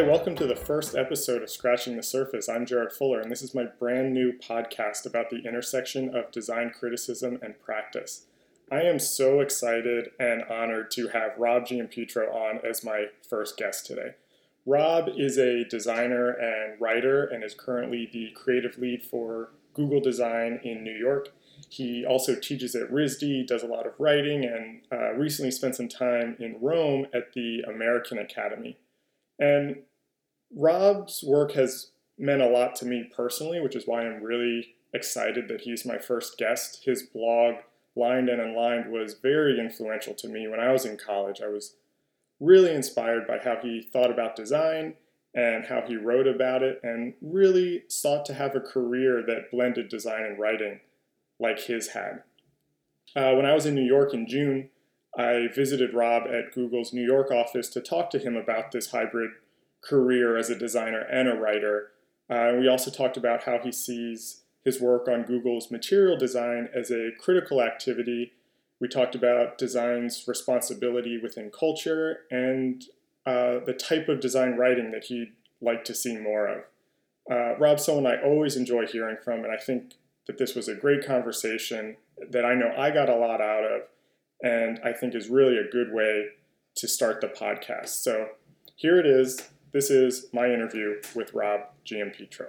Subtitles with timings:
[0.00, 2.48] Hi, welcome to the first episode of Scratching the Surface.
[2.48, 6.70] I'm Jared Fuller, and this is my brand new podcast about the intersection of design
[6.70, 8.24] criticism and practice.
[8.72, 13.84] I am so excited and honored to have Rob Giampietro on as my first guest
[13.84, 14.14] today.
[14.64, 20.60] Rob is a designer and writer and is currently the creative lead for Google Design
[20.64, 21.28] in New York.
[21.68, 25.88] He also teaches at RISD, does a lot of writing, and uh, recently spent some
[25.88, 28.78] time in Rome at the American Academy.
[29.38, 29.82] And
[30.54, 35.48] Rob's work has meant a lot to me personally, which is why I'm really excited
[35.48, 36.82] that he's my first guest.
[36.84, 37.56] His blog,
[37.96, 41.40] Lined and Unlined, was very influential to me when I was in college.
[41.42, 41.76] I was
[42.40, 44.94] really inspired by how he thought about design
[45.34, 49.88] and how he wrote about it, and really sought to have a career that blended
[49.88, 50.80] design and writing
[51.38, 52.24] like his had.
[53.14, 54.70] Uh, when I was in New York in June,
[55.16, 59.30] I visited Rob at Google's New York office to talk to him about this hybrid
[59.82, 61.90] career as a designer and a writer.
[62.28, 66.90] Uh, we also talked about how he sees his work on Google's material design as
[66.90, 68.32] a critical activity.
[68.80, 72.84] We talked about design's responsibility within culture and
[73.26, 76.64] uh, the type of design writing that he'd like to see more of.
[77.30, 79.94] Uh, Rob's someone I always enjoy hearing from, and I think
[80.26, 81.96] that this was a great conversation
[82.30, 83.82] that I know I got a lot out of,
[84.42, 86.26] and I think is really a good way
[86.76, 87.88] to start the podcast.
[87.88, 88.28] So
[88.76, 89.48] here it is.
[89.72, 92.48] This is my interview with Rob Giampietro.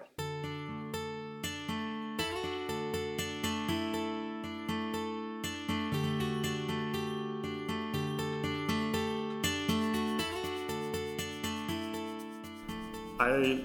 [13.19, 13.61] I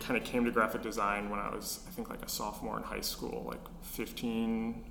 [0.00, 2.82] kind of came to graphic design when I was, I think, like a sophomore in
[2.82, 4.86] high school, like 15,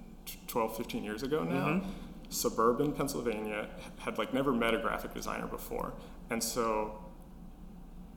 [0.46, 1.70] 12, 15 years ago now.
[1.70, 1.90] Mm-hmm.
[2.30, 3.68] Suburban Pennsylvania
[3.98, 5.94] had like never met a graphic designer before.
[6.30, 7.00] And so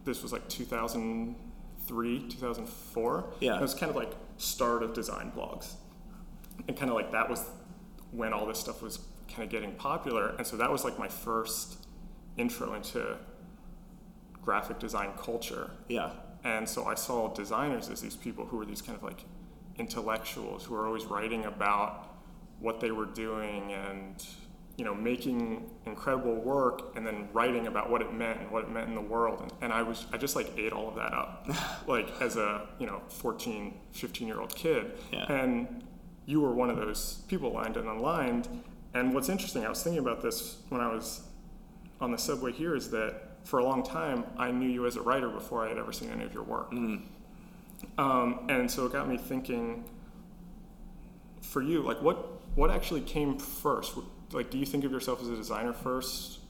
[0.05, 3.25] this was like 2003, 2004.
[3.41, 3.57] Yeah.
[3.57, 5.75] It was kind of like start of design blogs.
[6.69, 7.49] And kind of like that was
[8.11, 10.35] when all this stuff was kind of getting popular.
[10.37, 11.87] And so that was like my first
[12.37, 13.17] intro into
[14.43, 15.71] graphic design culture.
[15.89, 16.11] Yeah.
[16.45, 19.25] And so I saw designers as these people who were these kind of like
[19.79, 22.09] intellectuals who were always writing about
[22.59, 24.27] what they were doing and
[24.81, 28.71] you know making incredible work and then writing about what it meant and what it
[28.71, 29.43] meant in the world.
[29.43, 31.47] And, and i was i just like ate all of that up
[31.87, 34.93] like as a you know 14 15 year old kid.
[35.13, 35.31] Yeah.
[35.31, 35.85] and
[36.25, 38.49] you were one of those people lined and unlined.
[38.95, 41.25] And what's interesting i was thinking about this when i was
[42.01, 45.03] on the subway here is that for a long time i knew you as a
[45.03, 46.73] writer before i had ever seen any of your work.
[46.73, 47.03] Mm.
[47.99, 49.85] um, and so it got me thinking
[51.43, 52.17] for you like what
[52.55, 53.95] what actually came first
[54.33, 56.41] like do you think of yourself as a designer first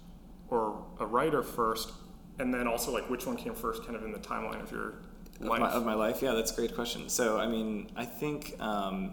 [0.49, 1.93] or a writer first?
[2.39, 4.95] And then also like which one came first kind of in the timeline of your
[5.41, 6.23] life of my, of my life?
[6.23, 7.09] Yeah that's a great question.
[7.09, 9.13] So i mean i think um,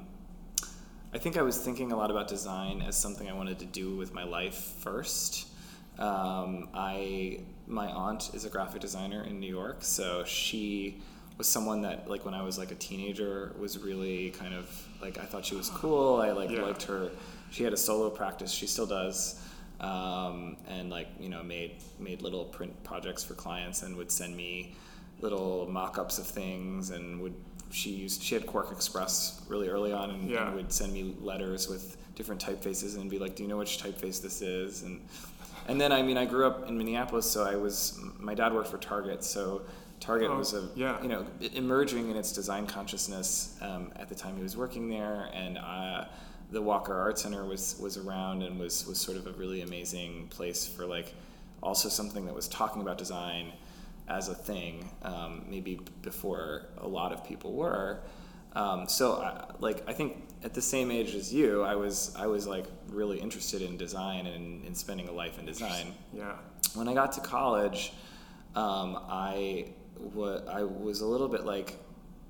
[1.14, 3.96] i think i was thinking a lot about design as something i wanted to do
[3.96, 5.48] with my life first.
[6.00, 11.02] Um, i my aunt is a graphic designer in new york so she
[11.40, 14.70] was someone that like when i was like a teenager was really kind of
[15.02, 16.22] like i thought she was cool.
[16.22, 16.62] I like yeah.
[16.62, 17.10] liked her
[17.52, 18.52] she had a solo practice.
[18.52, 19.42] She still does,
[19.80, 24.36] um, and like you know made made little print projects for clients and would send
[24.36, 24.76] me
[25.20, 27.34] little mock-ups of things and would
[27.72, 30.48] she used she had QuarkXPress really early on and, yeah.
[30.48, 33.82] and would send me letters with different typefaces and be like, "Do you know which
[33.82, 35.02] typeface this is?" and
[35.68, 38.70] and then I mean I grew up in Minneapolis, so I was my dad worked
[38.70, 39.62] for Target, so
[40.00, 41.02] Target oh, was a yeah.
[41.02, 45.30] you know emerging in its design consciousness um, at the time he was working there,
[45.34, 45.58] and.
[45.58, 46.06] Uh,
[46.52, 50.28] the Walker Art Center was was around and was was sort of a really amazing
[50.30, 51.14] place for like
[51.62, 53.52] also something that was talking about design
[54.08, 58.00] as a thing, um, maybe before a lot of people were.
[58.54, 62.28] Um, so, I, like, I think at the same age as you, I was I
[62.28, 65.94] was like really interested in design and in spending a life in design.
[66.14, 66.34] Yeah.
[66.74, 67.94] When I got to college,
[68.56, 69.68] um, I
[70.00, 71.76] wa- I was a little bit like,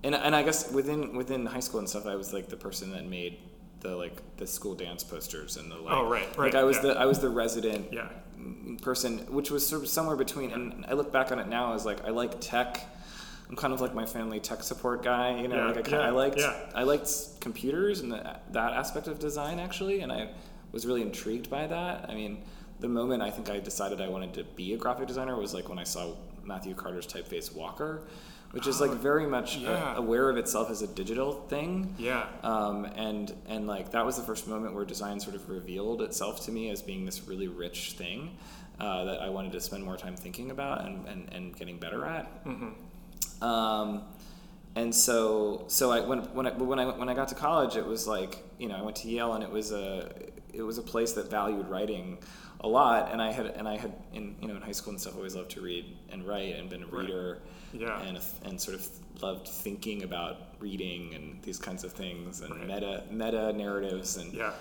[0.04, 2.92] and, and I guess within within high school and stuff, I was like the person
[2.92, 3.38] that made
[3.82, 5.94] the like the school dance posters and the oh, like.
[5.94, 6.54] Oh right, right.
[6.54, 6.94] Like I was yeah.
[6.94, 8.10] the I was the resident yeah.
[8.82, 10.52] person, which was sort of somewhere between.
[10.52, 12.86] And I look back on it now as like I like tech.
[13.50, 15.56] I'm kind of like my family tech support guy, you know.
[15.56, 16.42] Yeah, like I, kind yeah, I liked.
[16.76, 20.30] I liked computers and the, that aspect of design actually, and I
[20.72, 22.10] was really intrigued by that.
[22.10, 22.44] I mean,
[22.80, 25.70] the moment I think I decided I wanted to be a graphic designer was like
[25.70, 26.14] when I saw
[26.44, 28.04] Matthew Carter's typeface Walker
[28.52, 29.72] which is like very much yeah.
[29.72, 31.94] uh, aware of itself as a digital thing.
[31.98, 32.26] Yeah.
[32.44, 36.46] Um, and and like that was the first moment where design sort of revealed itself
[36.46, 38.38] to me as being this really rich thing.
[38.80, 42.06] uh, that I wanted to spend more time thinking about and, and, and getting better
[42.06, 42.46] at.
[42.46, 43.44] Mm-hmm.
[43.44, 44.04] Um,
[44.76, 47.86] and so so I when when I when I when I got to college, it
[47.86, 50.12] was like you know I went to Yale and it was a
[50.54, 52.20] it was a place that valued writing
[52.60, 55.02] a lot, and I had and I had in you know in high school and
[55.02, 56.88] stuff always loved to read and write and been a
[57.34, 57.42] Right.
[57.74, 58.02] Yeah.
[58.04, 58.88] and and sort of
[59.22, 62.68] loved thinking about reading and these kinds of things and Right.
[62.68, 64.54] meta meta narratives and Yeah.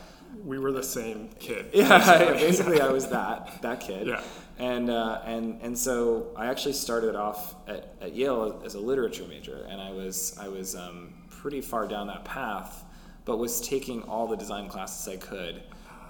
[0.44, 1.66] We were the same kid.
[1.72, 4.06] yeah, basically I was that that kid.
[4.08, 4.22] Yeah.
[4.58, 9.24] And uh, and and so I actually started off at, at Yale as a literature
[9.28, 12.84] major, and I was I was um, pretty far down that path,
[13.24, 15.62] but was taking all the design classes I could.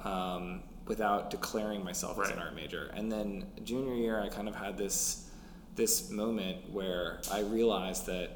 [0.04, 4.54] Um, without declaring myself as an art major, and then junior year, I kind of
[4.54, 5.25] had this
[5.76, 8.30] this moment where I realized that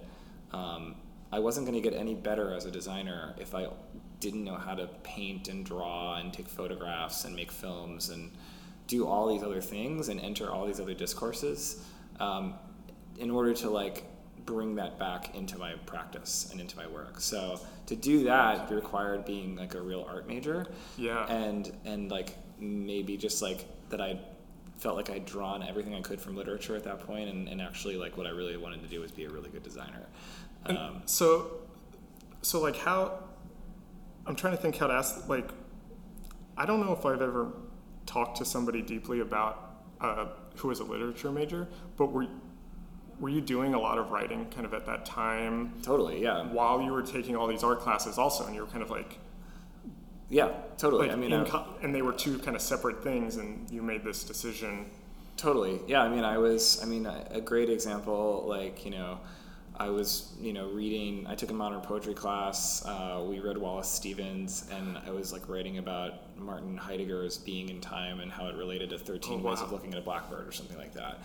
[0.53, 0.95] um,
[1.33, 3.69] I wasn't going to get any better as a designer if I
[4.21, 8.31] didn't know how to paint and draw and take photographs and make films and
[8.87, 11.83] do all these other things and enter all these other discourses
[12.19, 12.55] um,
[13.19, 14.05] in order to like
[14.45, 17.21] bring that back into my practice and into my work.
[17.21, 20.67] So to do that required being like a real art major
[20.99, 21.25] Yeah.
[21.27, 24.19] and and like maybe just like that I
[24.81, 27.97] felt like I'd drawn everything I could from literature at that point, and, and actually
[27.97, 30.07] like what I really wanted to do was be a really good designer.
[30.67, 31.59] Um, so,
[32.43, 33.23] so like how,
[34.27, 35.51] I'm trying to think how to ask, like,
[36.57, 37.53] I don't know if I've ever
[38.07, 42.27] talked to somebody deeply about, uh, who was a literature major, but were,
[43.19, 46.81] were you doing a lot of writing kind of at that time totally, yeah, while
[46.81, 49.19] you were taking all these art classes also, and you were kind of like,
[50.31, 51.09] yeah, totally.
[51.09, 54.05] like I mean, co- and they were two kind of separate things, and you made
[54.05, 54.87] this decision.
[55.37, 55.81] Totally.
[55.87, 56.03] Yeah.
[56.03, 59.19] I mean, I was, I mean, a, great example, like, you know,
[59.75, 62.85] I was, you know, reading, I took a modern poetry class.
[62.85, 67.81] Uh, we read Wallace Stevens, and I was like writing about Martin Heidegger's Being in
[67.81, 70.53] Time and how it related to 13 Oh, Ways of Looking at a Blackbird or
[70.53, 71.21] something like that.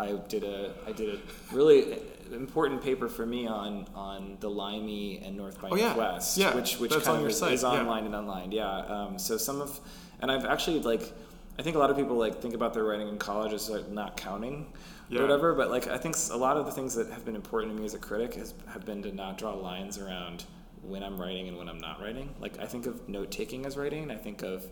[0.00, 1.18] I did a, I did a
[1.54, 1.98] really
[2.32, 5.86] important paper for me on, on the Limey and North by Oh, yeah.
[5.88, 7.68] Northwest, Yeah, which, which that's kind on of is, is yeah.
[7.68, 8.52] online and online.
[8.52, 8.68] Yeah.
[8.68, 9.78] Um, so some of,
[10.20, 11.12] and I've actually like,
[11.58, 13.88] I think a lot of people like think about their writing in college as like
[13.90, 14.66] not counting
[15.08, 15.18] Yeah.
[15.18, 15.54] or whatever.
[15.54, 17.84] But like I think a lot of the things that have been important to me
[17.84, 20.44] as a critic has, have been to not draw lines around
[20.82, 22.30] when I'm writing and when I'm not writing.
[22.40, 24.10] Like I think of note taking as writing.
[24.10, 24.64] I think of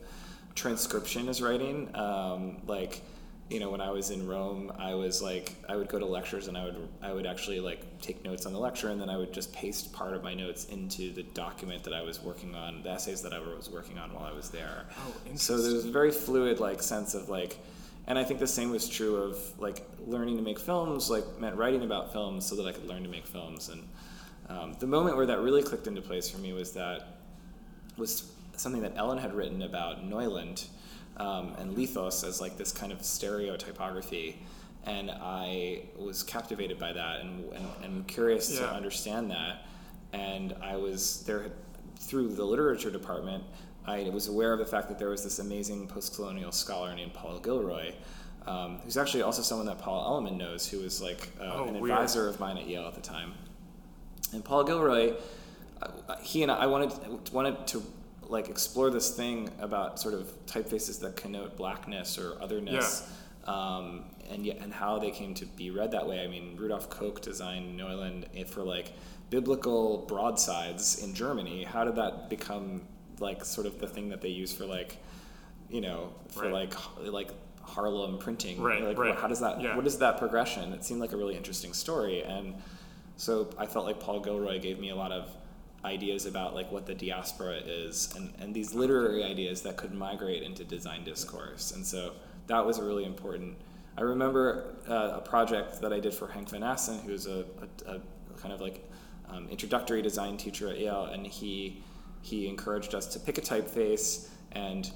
[0.54, 1.94] transcription as writing.
[1.94, 3.02] Um, like
[3.50, 6.48] you know when I was in Rome, I was like I would go to lectures
[6.48, 9.16] and I would I would actually like take notes on the lecture and then I
[9.16, 12.82] would just paste part of my notes into the document that I was working on,
[12.82, 14.84] the essays that I was working on while I was there.
[14.98, 17.58] Oh, So there's a very fluid like sense of like,
[18.06, 21.08] and I think the same was true of like learning to make films.
[21.08, 23.70] Like meant writing about films so that I could learn to make films.
[23.70, 23.88] And
[24.50, 27.18] um, the moment where that really clicked into place for me was that
[27.96, 30.66] was something that Ellen had written about Neuland
[31.18, 34.40] um, and Lithos as like this kind of stereotypography.
[34.86, 39.66] And I was captivated by that and, and, and curious to understand that.
[40.12, 41.50] And I was there
[41.96, 43.44] through the literature department.
[43.86, 47.38] I was aware of the fact that there was this amazing post-colonial scholar named Paul
[47.40, 47.92] Gilroy,
[48.46, 51.80] um, who's actually also someone that Paul Elliman knows, who was like uh, Oh, an
[51.80, 51.90] weird.
[51.90, 53.34] advisor of mine at Yale at the time.
[54.32, 55.14] And Paul Gilroy,
[55.82, 57.82] uh, he and I, I wanted wanted to
[58.28, 63.10] like explore this thing about sort of typefaces that connote blackness or otherness,
[63.46, 66.22] um, and yet and how they came to be read that way.
[66.22, 68.92] I mean, Rudolf Koch designed Neuland for like
[69.30, 71.64] biblical broadsides in Germany.
[71.64, 72.82] How did that become
[73.20, 74.96] like sort of the thing that they use for like,
[75.70, 76.52] you know, for Right.
[76.52, 76.74] like
[77.12, 77.30] like
[77.62, 78.60] Harlem printing?
[78.60, 79.14] Right, Like, right.
[79.16, 79.60] How does that?
[79.60, 79.76] Yeah.
[79.76, 80.72] What is that progression?
[80.72, 82.54] It seemed like a really interesting story, and
[83.16, 85.34] so I felt like Paul Gilroy gave me a lot of
[85.84, 90.42] ideas about like what the diaspora is and, and these literary ideas that could migrate
[90.42, 91.72] into design discourse.
[91.72, 92.14] And so
[92.48, 93.56] that was really important.
[93.96, 97.44] I remember uh, a project that I did for Henk Van Assen, who's a,
[97.86, 98.00] a, a
[98.40, 98.88] kind of like
[99.28, 101.82] um, introductory design teacher at Yale, and he
[102.22, 104.90] he encouraged us to pick a typeface and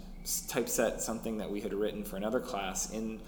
[0.48, 3.20] typeset something that we had written for another class in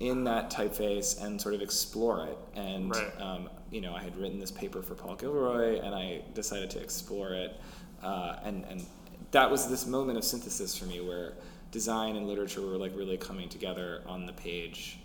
[0.00, 2.38] in that typeface and sort of explore it.
[2.54, 3.20] And Right.
[3.20, 6.80] um, you know, I had written this paper for Paul Gilroy, and I decided to
[6.80, 7.58] explore it.
[8.02, 8.86] Uh, and and
[9.30, 11.34] that was this moment of synthesis for me, where
[11.70, 14.98] design and literature were like really coming together on the page,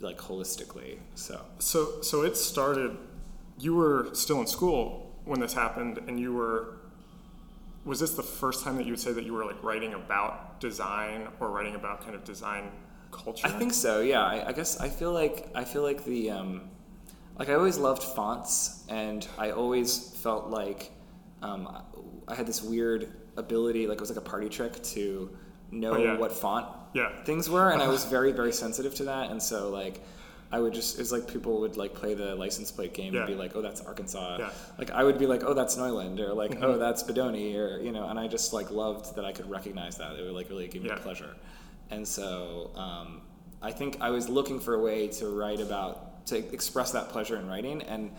[0.00, 0.98] like holistically.
[1.14, 2.96] So So, so it started.
[3.58, 6.76] You were still in school when this happened, and you were.
[7.84, 10.60] Was this the first time that you would say that you were like writing about
[10.60, 12.70] design or writing about kind of design
[13.12, 13.46] culture?
[13.46, 14.00] I think so.
[14.00, 14.24] Yeah.
[14.24, 16.62] I, I guess I feel like I feel like the um,
[17.38, 20.90] like I always loved fonts, and I always felt like
[21.42, 21.68] um,
[22.28, 25.30] I had this weird ability, like it was like a party trick to
[25.70, 26.18] know Oh, yeah.
[26.18, 27.10] what font Yeah.
[27.24, 30.00] things were, and I was very very sensitive to that, and so like.
[30.54, 33.20] I would just, it's like people would like play the license plate game Yeah.
[33.20, 34.36] and be like, oh, that's Arkansas.
[34.38, 34.50] Yeah.
[34.76, 36.62] Like I would be like, oh, that's Neuland, or like, Mm-hmm.
[36.64, 39.96] oh, that's Bodoni, or, you know, and I just like loved that I could recognize
[39.96, 40.14] that.
[40.16, 40.98] It would like really give me Yeah.
[40.98, 41.34] pleasure.
[41.92, 43.20] And so um,
[43.60, 47.36] I think I was looking for a way to write about, to express that pleasure
[47.36, 47.82] in writing.
[47.82, 48.10] And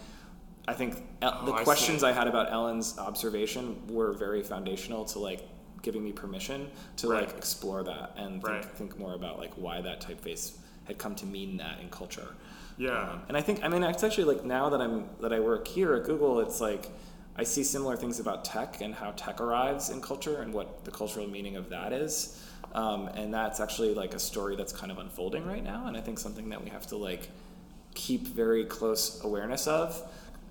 [0.68, 1.64] I think Oh, the I see.
[1.64, 5.42] questions I, had about Ellen's observation were very foundational to like
[5.82, 7.26] giving me permission to Right.
[7.28, 8.64] like explore that and think, Right.
[8.66, 10.54] think more about like why that typeface
[10.86, 12.28] had come to mean that in culture.
[12.78, 12.92] Yeah.
[12.92, 15.68] Um, and I think I mean it's actually like now that I'm that I work
[15.68, 16.90] here at Google, it's like
[17.36, 20.92] I see similar things about tech and how tech arrives in culture and what the
[20.92, 22.40] cultural meaning of that is.
[22.74, 26.02] Um, and that's actually like a story that's kind of unfolding right now, and I
[26.02, 27.30] think something that we have to like
[27.94, 30.02] keep very close awareness of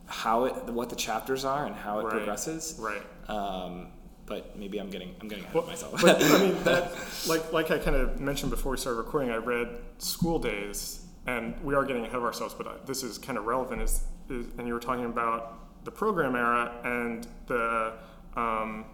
[0.07, 2.12] how it what the chapters are and how it Right.
[2.12, 2.76] progresses.
[2.79, 3.02] Right.
[3.29, 3.88] Um,
[4.26, 6.00] but maybe I'm getting I'm getting ahead Well, of myself.
[6.00, 6.93] but I mean that,
[7.26, 11.55] like like I kind of mentioned before we started recording, I read School Days, and
[11.64, 13.83] we are getting ahead of ourselves, but uh, this is kind of relevant.
[13.83, 17.95] Is, is and you were talking about the program era and the
[18.37, 18.85] um,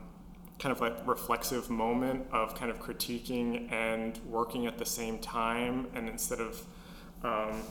[0.59, 5.87] kind of like reflexive moment of kind of critiquing and working at the same time,
[5.95, 6.63] and instead of
[7.23, 7.63] um,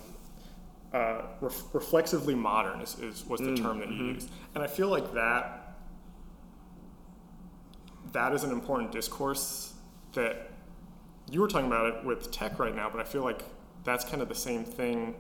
[0.94, 4.88] uh, ref- reflexively modern is, is was the term that you used, and I feel
[4.88, 5.76] like that
[8.14, 9.74] that is an important discourse
[10.14, 10.50] that
[11.30, 13.44] you were talking about it with tech right now, but I feel like
[13.84, 15.16] that's kind of the same thing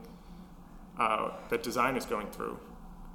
[0.97, 2.57] uh, that design is going through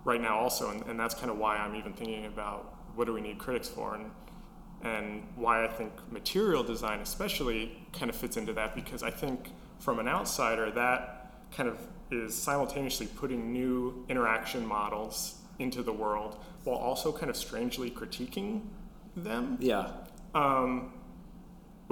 [0.04, 3.14] right now also, and, and that's kind of why I'm even thinking about what do
[3.14, 4.10] we need critics for, and
[4.82, 9.50] and why I think material design especially kind of fits into that because I think
[9.78, 11.78] from an outsider that kind of
[12.10, 18.62] is simultaneously putting new interaction models into the world while also kind of strangely critiquing
[19.16, 19.90] them yeah.
[20.34, 20.92] um,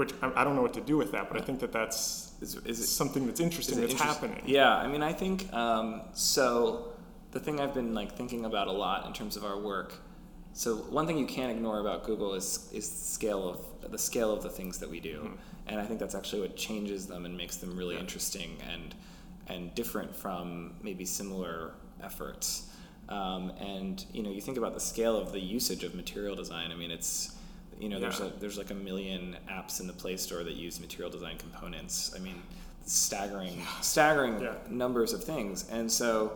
[0.00, 2.32] which I, I don't know what to do with that, but I think that that's
[2.40, 4.42] Is, is it, something that's interesting that's interest- happening.
[4.46, 6.86] Yeah, I mean, I think um, so.
[7.32, 9.94] The thing I've been like thinking about a lot in terms of our work.
[10.52, 14.32] So one thing you can't ignore about Google is is the scale of the scale
[14.32, 15.30] of the things that we do,
[15.66, 18.00] and I think that's actually what changes them and makes them really Yeah.
[18.00, 18.94] interesting and
[19.48, 22.68] and different from maybe similar efforts.
[23.08, 26.70] Um, and you know, you think about the scale of the usage of material design.
[26.72, 27.34] I mean, it's
[27.80, 30.78] you know, there's a there's like a million apps in the Play Store that use
[30.80, 32.12] material design components.
[32.14, 32.42] I mean,
[32.84, 34.54] staggering staggering Yeah.
[34.68, 35.66] numbers of things.
[35.70, 36.32] And so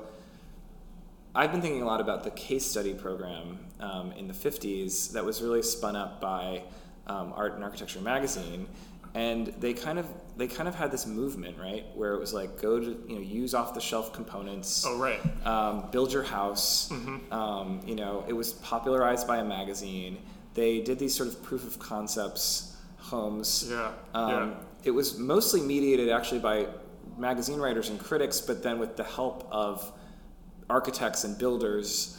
[1.34, 5.24] I've been thinking a lot about the case study program um, in the 50s that
[5.24, 6.62] was really spun up by
[7.06, 8.66] um, Art and Architecture magazine.
[9.14, 12.60] And they kind of they kind of had this movement, right, where it was like
[12.60, 15.20] go to you know use off the shelf components, Oh right.
[15.46, 16.90] um, build your house.
[17.30, 20.18] Um, you know, it was popularized by a magazine.
[20.54, 23.68] They did these sort of proof of concepts homes.
[23.70, 23.92] Yeah.
[24.14, 24.54] Um, yeah.
[24.82, 26.66] It was mostly mediated actually by
[27.16, 29.92] magazine writers and critics, but then with the help of
[30.70, 32.18] architects and builders.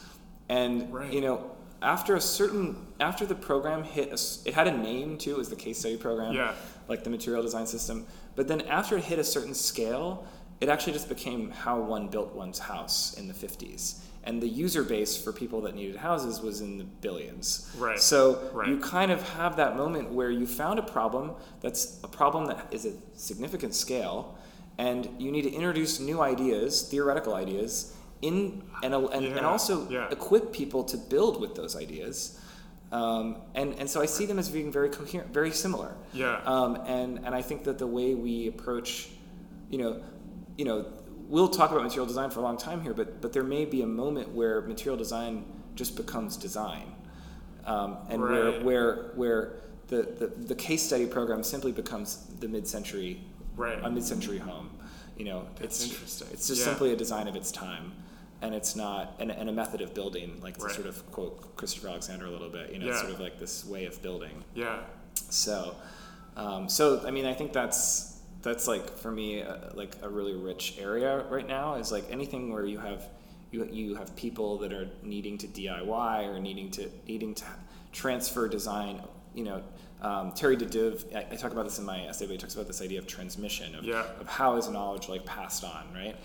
[0.49, 1.11] And Right.
[1.11, 5.31] you know, after a certain after the program hit, a it had a name too.
[5.31, 6.53] It was the case study program, Yeah.
[6.87, 8.05] like the material design system.
[8.35, 10.23] But then after it hit a certain scale,
[10.61, 13.95] it actually just became how one built one's house in the 50s.
[14.23, 17.69] And the user base for people that needed houses was in the billions.
[17.77, 17.99] Right.
[17.99, 18.69] So Right.
[18.69, 22.67] you kind of have that moment where you found a problem that's a problem that
[22.71, 24.35] is a significant scale,
[24.77, 30.09] and you need to introduce new ideas, theoretical ideas, in and and, and also yeah.
[30.09, 32.39] equip people to build with those ideas.
[32.91, 35.95] Um, and and so I see them as being very coherent, very similar.
[36.13, 36.39] Yeah.
[36.45, 39.09] Um, and and I think that the way we approach,
[39.69, 40.01] you know,
[40.57, 40.85] you know,
[41.27, 43.81] we'll talk about material design for a long time here, but but there may be
[43.81, 45.45] a moment where material design
[45.75, 46.93] just becomes design,
[47.65, 49.55] um, and where where where
[49.87, 53.21] the, the the case study program simply becomes the mid-century
[53.57, 53.81] Right.
[53.83, 54.69] a mid-century home.
[55.17, 56.27] You know, That's it's interesting.
[56.33, 56.67] It's just Yeah.
[56.67, 57.93] simply a design of its time,
[58.45, 60.75] and it's not and, and a method of building, like to Right.
[60.75, 62.71] sort of quote Christopher Alexander a little bit.
[62.71, 62.99] You know, Yeah.
[63.01, 64.43] sort of like this way of building.
[64.53, 64.79] yeah.
[65.29, 65.75] So,
[66.37, 70.33] um, so I mean, I think that's that's like for me uh, like a really
[70.35, 71.75] rich area right now.
[71.75, 73.01] Is like anything where you have
[73.51, 77.45] you you have people that are needing to DIY or needing to needing to
[77.91, 79.01] transfer design.
[79.33, 79.63] You know,
[80.01, 82.53] um, Thierry de Duve, I, I talk about this in my essay, but he talks
[82.55, 84.05] about this idea of transmission of, Yeah.
[84.21, 86.15] of how is knowledge like passed on, right?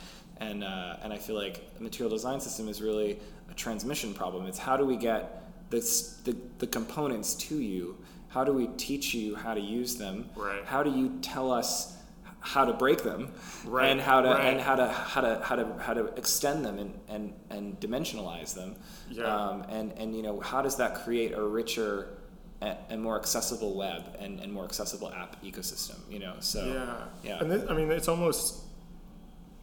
[0.41, 3.19] And uh, and I feel like a material design system is really
[3.51, 4.47] a transmission problem.
[4.47, 7.99] It's how do we get this the, the components to you?
[8.29, 10.31] How do we teach you how to use them?
[10.37, 10.65] Right.
[10.65, 11.97] How do you tell us
[12.41, 13.33] how to break them?
[13.67, 14.55] Right, And how to right.
[14.55, 18.55] and how to how to how to how to extend them and and, and dimensionalize
[18.55, 18.77] them.
[19.11, 19.25] Yeah.
[19.25, 22.17] Um, and and you know how does that create a richer
[22.63, 25.99] a, a more accessible web and, and more accessible app ecosystem.
[26.11, 27.41] You know, so yeah, yeah.
[27.41, 28.63] And this, I mean, it's almost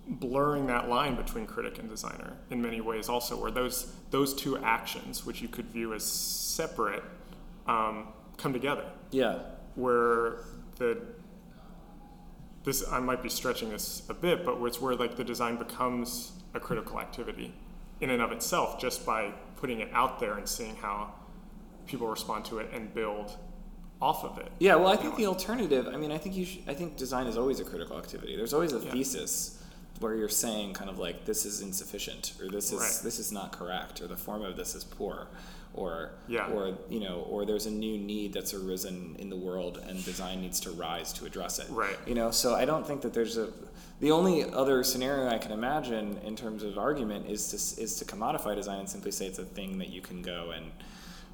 [0.07, 3.09] blurring that line between critic and designer in many ways.
[3.09, 7.03] Also, where those those two actions, which you could view as separate,
[7.67, 8.85] um, come together.
[9.11, 9.39] yeah,
[9.75, 10.39] Where
[10.77, 10.97] the
[12.63, 16.31] this I might be stretching this a bit, but it's where like the design becomes
[16.53, 17.53] a critical activity
[18.01, 21.13] in and of itself just by putting it out there and seeing how
[21.87, 23.37] people respond to it and build
[24.01, 24.51] off of it.
[24.59, 25.87] Yeah, well, I think the alternative.
[25.87, 26.45] I mean, I think you.
[26.45, 28.35] Should, I think design is always a critical activity.
[28.35, 28.91] There's always a Yeah.
[28.91, 29.56] thesis
[29.99, 32.99] where you're saying kind of like this is insufficient, or this is Right.
[33.03, 35.27] this is not correct, or the form of this is poor,
[35.73, 36.47] or Yeah.
[36.51, 40.41] or you know, or there's a new need that's arisen in the world, and design
[40.41, 41.67] needs to rise to address it.
[41.69, 41.97] Right.
[42.05, 43.49] You know, so I don't think that there's a.
[43.99, 48.05] The only other scenario I can imagine in terms of argument is to is to
[48.05, 50.65] commodify design and simply say it's a thing that you can go and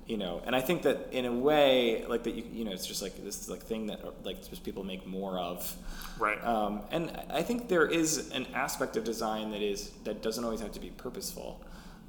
[0.07, 2.85] you know and i think that in a way like that you, you know it's
[2.85, 5.75] just like this like thing that like just people make more of
[6.19, 6.43] Right.
[6.43, 10.59] um, and i think there is an aspect of design that is that doesn't always
[10.61, 11.61] have to be purposeful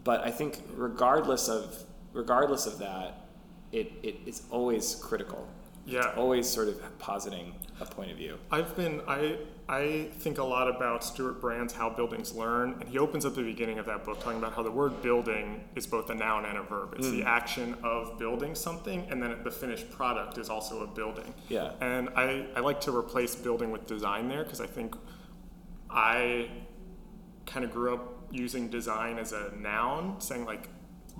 [0.03, 3.27] but i think regardless of regardless of that
[3.73, 5.49] it, it is always critical
[5.87, 6.13] yeah.
[6.17, 9.39] always sort of positing a point of view I've been I
[9.69, 13.43] I think a lot about Stewart Brand's How Buildings Learn, and he opens up the
[13.43, 16.59] beginning of that book talking about how the word building is both a noun and
[16.59, 16.95] a verb.
[16.99, 17.27] It's the hmm.
[17.27, 21.33] action of building something, and then the finished product is also a building.
[21.49, 21.73] Yeah.
[21.81, 24.95] And I, I like to replace building with design there because I think
[25.89, 26.51] I
[27.47, 30.69] kind of grew up using design as a noun, saying like,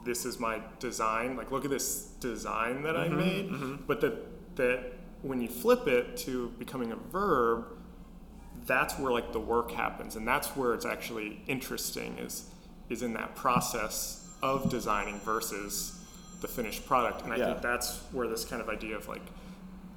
[0.05, 1.35] this is my design.
[1.35, 3.17] Like, look at this design that I mm-hmm.
[3.17, 3.49] made.
[3.49, 3.75] Mm-hmm.
[3.87, 4.93] But that that
[5.23, 7.67] when you flip it to becoming a verb,
[8.67, 12.51] that's where like the work happens, and that's where it's actually interesting is
[12.91, 15.99] is in that process of designing versus
[16.43, 17.23] the finished product.
[17.23, 17.47] And I Yeah.
[17.47, 19.23] think that's where this kind of idea of like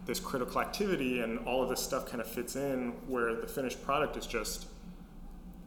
[0.05, 3.83] this critical activity and all of this stuff kind of fits in where the finished
[3.83, 4.67] product is just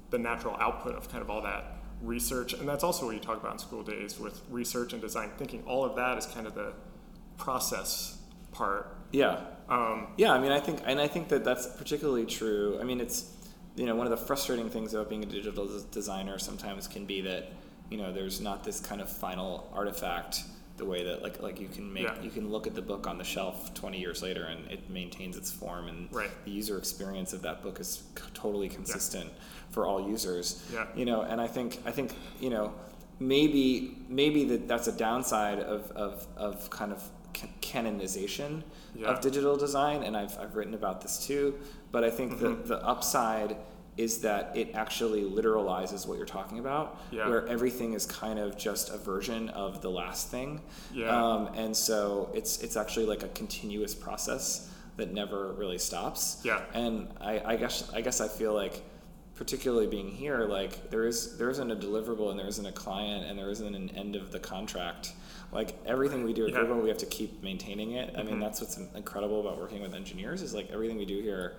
[0.08, 3.36] the natural output of kind of all that research and that's also what you talk
[3.38, 6.54] about in school days with research and design thinking all of that is kind of
[6.54, 6.72] the
[7.36, 8.16] process
[8.52, 12.76] part yeah um, Yeah, I mean, I think, and I think that that's particularly true.
[12.80, 13.30] I mean, it's,
[13.76, 17.06] you know, one of the frustrating things about being a digital des- designer sometimes can
[17.06, 17.52] be that,
[17.88, 20.42] you know, there's not this kind of final artifact
[20.76, 22.20] the way that like like you can make Yeah.
[22.20, 25.36] you can look at the book on the shelf 20 years later and it maintains
[25.36, 26.30] its form and Right.
[26.44, 29.30] the user experience of that book is c- totally consistent
[29.70, 30.86] for all users Yeah.
[30.96, 32.72] you know and i think i think you know
[33.20, 37.02] maybe maybe that that's a downside of of, of kind of
[37.60, 38.62] canonization
[38.94, 39.08] Yeah.
[39.08, 41.54] of digital design and I've, I've written about this too
[41.92, 42.62] but i think Mm-hmm.
[42.62, 43.56] the, the upside
[43.96, 47.28] is that it actually literalizes what you're talking about Yeah.
[47.28, 50.60] where everything is kind of just a version of the last thing
[50.92, 51.08] Yeah.
[51.10, 56.60] um, and so it's it's actually like a continuous process that never really stops Yeah.
[56.74, 58.82] and I, I guess I guess I feel like
[59.40, 63.24] particularly being here like there is there isn't a deliverable and there isn't a client
[63.24, 65.14] and there isn't an end of the contract.
[65.50, 66.56] Like everything we do at Yeah.
[66.58, 66.66] Mm-hmm.
[66.66, 68.14] Google we have to keep maintaining it.
[68.18, 71.54] I mean that's what's incredible about working with engineers is like everything we do here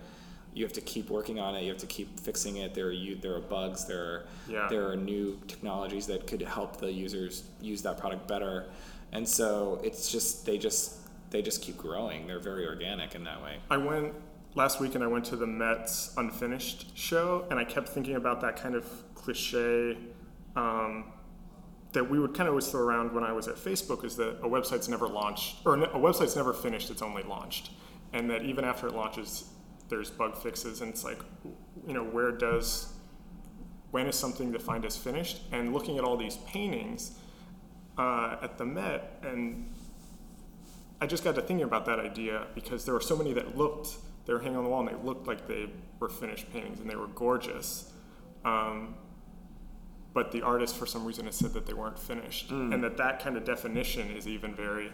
[0.54, 1.64] you have to keep working on it.
[1.64, 2.76] You have to keep fixing it.
[2.76, 3.86] There are you there are bugs.
[3.86, 4.68] There are Yeah.
[4.70, 8.70] there are new technologies that could help the users use that product better.
[9.12, 10.98] And so it's just they just
[11.32, 12.28] they just keep growing.
[12.28, 13.58] They're very organic in that way.
[13.72, 14.14] I went
[14.56, 18.42] last week and I went to the Mets Unfinished show, and I kept thinking about
[18.42, 18.86] that kind of
[19.16, 19.98] cliche
[20.56, 21.06] um,
[21.94, 24.40] that we would kind of always throw around when I was at Facebook is that
[24.42, 27.72] a website's never launched, or a website's never finished, it's only launched.
[28.14, 29.46] And that even after it launches,
[29.90, 31.20] there's bug fixes, and it's like,
[31.88, 32.94] you know, where does,
[33.92, 35.42] when is something defined as finished?
[35.52, 37.18] And looking at all these paintings
[37.98, 39.70] uh, at the Met, and
[41.02, 43.98] I just got to thinking about that idea because there were so many that looked,
[44.32, 45.68] they were hanging on the wall and they looked like they
[46.00, 47.92] were finished paintings and they were gorgeous.
[48.46, 48.96] Um,
[50.14, 52.50] but the artist, for some reason, has said that they weren't finished.
[52.50, 52.74] Mm.
[52.74, 54.90] And that that kind of definition is even very,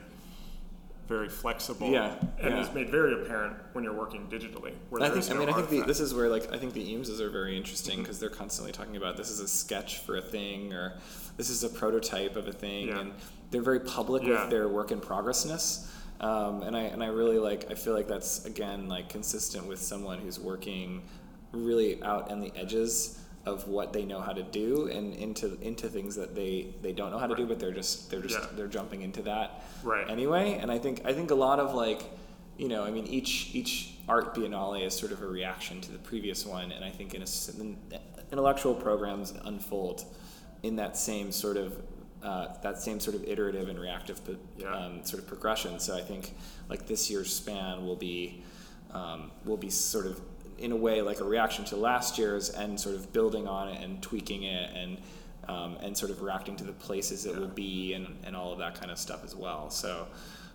[1.08, 1.88] very flexible.
[1.92, 2.62] Yeah, And yeah.
[2.62, 4.74] is made very apparent when you're working digitally.
[4.90, 6.74] Where I think is I mean I think the, this is where like I think
[6.74, 10.18] the Eameses are very interesting because they're constantly talking about this is a sketch for
[10.18, 10.94] a thing or
[11.38, 13.02] this is a prototype of a thing Yeah.
[13.02, 13.14] and
[13.52, 14.42] they're very public Yeah.
[14.42, 18.08] with their work in progressness um, and I and I really like I feel like
[18.08, 21.02] that's again like consistent with someone who's working
[21.52, 25.88] really out on the edges of what they know how to do and into into
[25.88, 28.48] things that they they don't know how to do but they're just they're just Yeah.
[28.56, 30.10] they're jumping into that Right.
[30.10, 32.04] anyway and i think i think a lot of like
[32.58, 35.98] you know i mean each each art biennale is sort of a reaction to the
[36.00, 37.78] previous one and i think in a s- in
[38.34, 40.04] intellectual programs unfold
[40.64, 41.82] in that same sort of
[42.28, 44.20] uh, that same sort of iterative and reactive
[44.58, 44.76] Yeah.
[44.76, 45.80] um, sort of progression.
[45.80, 46.34] So I think
[46.70, 48.44] like this year's span will be
[48.92, 50.20] um, will be sort of
[50.58, 53.82] in a way like a reaction to last year's and sort of building on it
[53.84, 54.98] and tweaking it and
[55.48, 58.60] um, and sort of reacting to the places it will be and, and all of
[58.60, 59.70] that kind of stuff as well.
[59.70, 60.08] So,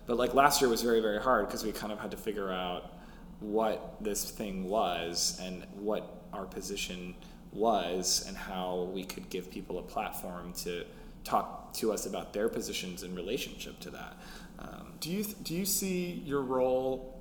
[0.05, 2.51] but like last year was very very hard because we kind of had to figure
[2.51, 2.93] out
[3.39, 7.15] what this thing was and what our position
[7.51, 10.85] was and how we could give people a platform to
[11.23, 14.17] talk to us about their positions in relationship to that.
[14.59, 17.19] Um, Do you do you see your role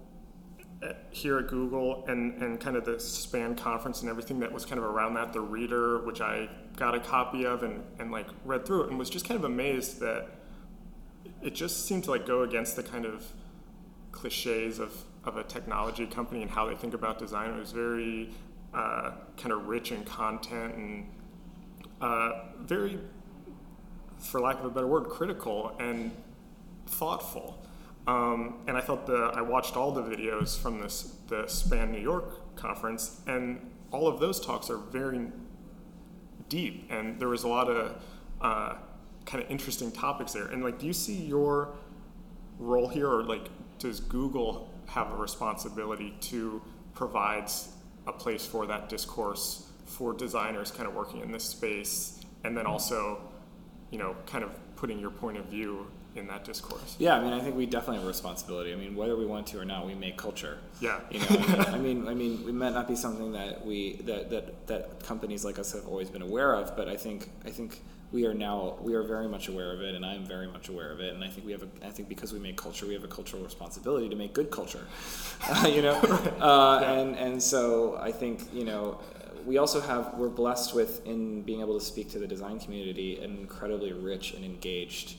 [0.83, 4.67] at, here at Google and, and kind of the span conference and everything that was
[4.67, 8.27] kind of around that, the reader, which I got a copy of and, and like
[8.45, 10.29] read through it and was just kind of amazed that
[11.41, 13.25] it just seemed to like go against the kind of
[14.11, 14.93] cliches of,
[15.25, 17.51] of a technology company and how they think about design.
[17.51, 18.31] It was very
[18.75, 21.09] uh, kind of rich in content and
[22.01, 22.99] uh, very,
[24.23, 26.13] for lack of a better word, critical and
[26.87, 27.59] thoughtful.
[28.07, 32.01] Um, and I thought the I watched all the videos from this the Span New
[32.01, 35.31] York conference, and all of those talks are very
[36.49, 38.03] deep, and there was a lot of
[38.41, 38.75] uh,
[39.25, 40.47] kind of interesting topics there.
[40.47, 41.75] And like, do you see your
[42.59, 46.61] role here, or like, does Google have a responsibility to
[46.95, 47.51] provide
[48.07, 52.67] a place for that discourse for designers kind of working in this space, and then
[52.67, 53.21] also,
[53.93, 56.97] you know, kind of putting your point of view in that discourse?
[56.99, 58.73] yeah, I mean, I think we definitely have a responsibility.
[58.73, 60.59] I mean, whether we want to or not, we make culture.
[60.81, 60.99] Yeah.
[61.11, 61.27] You know,
[61.69, 65.03] I mean, I mean, I it might not be something that we that, that that
[65.05, 67.81] companies like us have always been aware of, but I think I think
[68.13, 70.91] we are now we are very much aware of it, and I'm very much aware
[70.93, 72.93] of it, and I think we have a I think because we make culture, we
[72.95, 74.85] have a cultural responsibility to make good culture,
[75.49, 75.95] uh, you know,
[76.41, 76.93] uh, Yeah.
[76.93, 78.99] and and so I think you know.
[79.45, 83.21] We also have, we're blessed with, in being able to speak to the design community,
[83.21, 85.17] an incredibly rich and engaged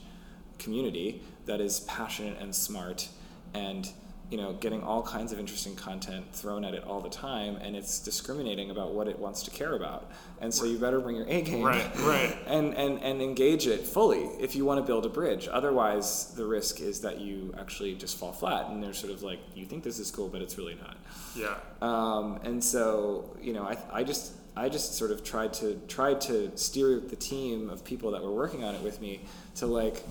[0.60, 3.10] community that is passionate and smart
[3.54, 3.92] and
[4.30, 7.76] you know getting all kinds of interesting content thrown at it all the time and
[7.76, 10.10] it's discriminating about what it wants to care about
[10.42, 12.36] and so you better bring your a game Right, right.
[12.48, 16.46] and, and and engage it fully if you want to build a bridge otherwise the
[16.46, 19.84] risk is that you actually just fall flat and they're sort of like you think
[19.84, 20.96] this is cool but it's really not
[21.36, 21.56] Yeah.
[21.82, 26.22] um, and so, you know, I, I just I just sort of tried to tried
[26.22, 29.22] to steer the team of people that were working on it with me
[29.56, 30.02] to like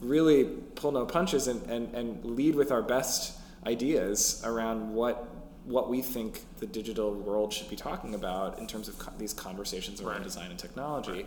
[0.00, 5.28] really pull no punches and, and, and lead with our best ideas around what
[5.66, 9.34] what we think the digital world should be talking about in terms of co- these
[9.34, 10.22] conversations around Right.
[10.24, 11.26] design and technology.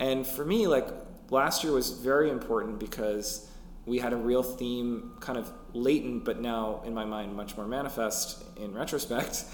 [0.00, 0.88] And for me, like
[1.28, 3.46] last year was very important because
[3.84, 7.66] we had a real theme, kind of latent, but now in my mind much more
[7.66, 9.44] manifest in retrospect,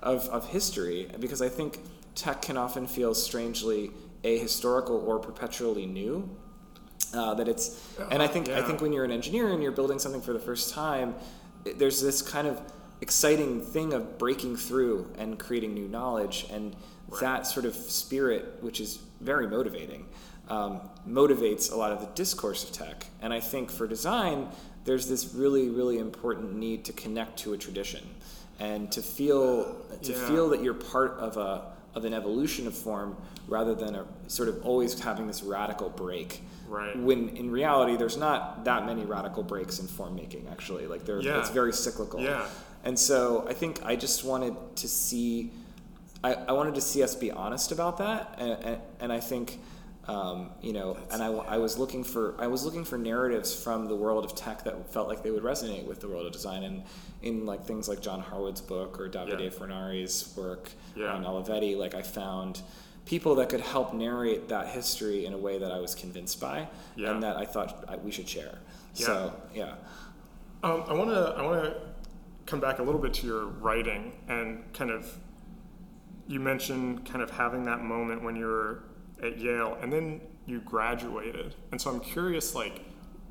[0.00, 1.08] of, of history.
[1.18, 1.80] Because I think
[2.14, 3.90] tech can often feel strangely
[4.22, 6.28] ahistorical or perpetually new.
[7.12, 9.98] Uh, that it's, and I think I think when you're an engineer and you're building
[9.98, 11.14] something for the first time,
[11.76, 12.60] there's this kind of
[13.00, 16.74] exciting thing of breaking through and creating new knowledge and
[17.20, 20.06] that sort of spirit which is very motivating
[20.48, 23.06] um, motivates a lot of the discourse of tech.
[23.20, 24.48] And i think for design
[24.84, 28.02] there's this really really important need to connect to a tradition
[28.58, 30.28] and to feel to Yeah.
[30.28, 33.16] feel that you're part of a of an evolution of form
[33.48, 36.98] rather than a sort of always having this radical break Right.
[36.98, 41.20] when in reality there's not that many radical breaks in form making actually like there
[41.20, 41.38] Yeah.
[41.40, 42.46] it's very cyclical Yeah.
[42.84, 45.52] and so i think i just wanted to see
[46.24, 49.58] i, I wanted to see us be honest about that and, and, and i think
[50.08, 53.86] um, you know and I, I was looking for i was looking for narratives from
[53.86, 56.62] the world of tech that felt like they would resonate with the world of design
[56.62, 56.84] and
[57.22, 59.48] in like things like john harwood's book or davide Yeah.
[59.50, 61.12] Fornari's work Yeah.
[61.12, 62.60] on olivetti like i found
[63.06, 66.68] people that could help narrate that history in a way that i was convinced by
[66.96, 67.12] Yeah.
[67.12, 68.58] and that i thought I, we should share
[68.94, 69.06] Yeah.
[69.06, 69.74] so yeah
[70.62, 71.76] Um, I want to I want to
[72.46, 75.06] come back a little bit to your writing and kind of
[76.28, 78.82] you mentioned kind of having that moment when you were
[79.22, 81.54] at Yale and then you graduated.
[81.70, 82.80] And so I'm curious like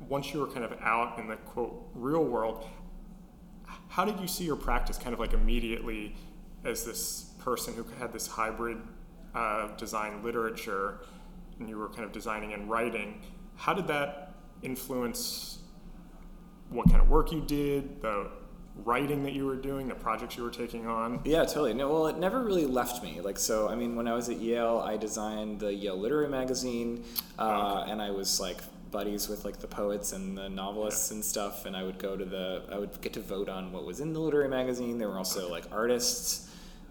[0.08, 2.64] once you were kind of out in the quote real world
[3.88, 6.14] how did you see your practice kind of like immediately
[6.64, 8.78] as this person who had this hybrid
[9.36, 11.00] uh, design literature
[11.58, 13.20] and you were kind of designing and writing
[13.56, 15.58] how did that influence
[16.70, 18.28] what kind of work you did, the
[18.84, 21.20] writing that you were doing, the projects you were taking on.
[21.24, 21.74] Yeah, totally.
[21.74, 23.20] No, well, it never really left me.
[23.20, 27.04] Like, so, I mean, when I was at Yale, I designed the Yale Literary Magazine,
[27.38, 28.58] uh, and I was like
[28.90, 31.66] buddies with like the poets and the novelists and stuff.
[31.66, 34.12] And I would go to the, I would get to vote on what was in
[34.12, 34.98] the literary magazine.
[34.98, 36.45] There were also like artists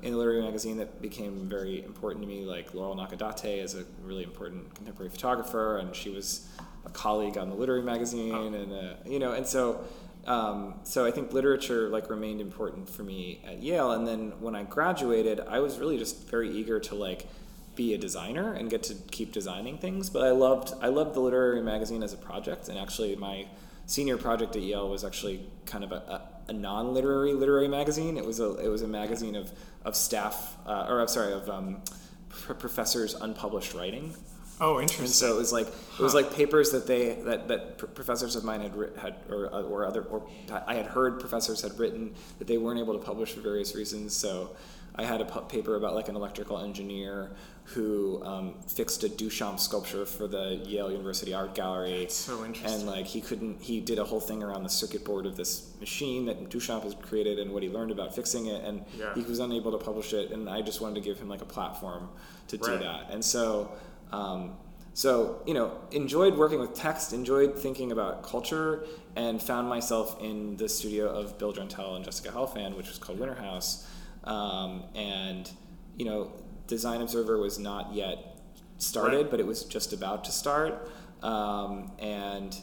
[0.05, 3.83] in a literary magazine that became very important to me, like Laurel Nakadate is a
[4.03, 6.47] really important contemporary photographer, and she was
[6.85, 8.53] a colleague on the literary magazine, oh.
[8.53, 9.83] and uh, you know, and so.
[10.27, 14.55] Um, so I think literature like remained important for me at Yale, and then when
[14.55, 17.27] I graduated, I was really just very eager to like
[17.75, 20.09] be a designer and get to keep designing things.
[20.09, 23.45] But I loved I loved the literary magazine as a project, and actually my
[23.85, 28.17] senior project at Yale was actually kind of a, a, a non-literary literary magazine.
[28.17, 29.51] It was a it was a magazine of
[29.83, 31.81] of staff uh, or I'm sorry of um,
[32.29, 34.13] pr- professors' unpublished writing.
[34.61, 35.05] Oh, interesting.
[35.05, 38.35] And so it was like it was like papers that they that, that pr- professors
[38.35, 40.27] of mine had had or uh, or other or
[40.65, 44.15] I had heard professors had written that they weren't able to publish for various reasons.
[44.15, 44.55] So
[44.97, 47.31] I had a paper about like an electrical engineer
[47.65, 52.01] who um, fixed a Duchamp sculpture for the Yale University Art Gallery.
[52.01, 52.81] That's so interesting.
[52.81, 55.73] And like he couldn't, he did a whole thing around the circuit board of this
[55.79, 59.13] machine that Duchamp has created and what he learned about fixing it, and yeah.
[59.15, 60.31] he was unable to publish it.
[60.31, 62.09] And I just wanted to give him like a platform
[62.47, 63.09] to do that.
[63.09, 63.71] And so.
[64.11, 64.57] Um,
[64.93, 68.85] so, you know, enjoyed working with text, enjoyed thinking about culture,
[69.17, 73.19] and found myself in the studio of Bill Drenttel and Jessica Helfand, which was called
[73.19, 73.85] Winterhouse.
[74.25, 75.49] Um, and,
[75.97, 76.31] you know,
[76.67, 78.37] Design Observer was not yet
[78.77, 79.31] started, right.
[79.31, 80.89] but it was just about to start.
[81.21, 82.55] Um, and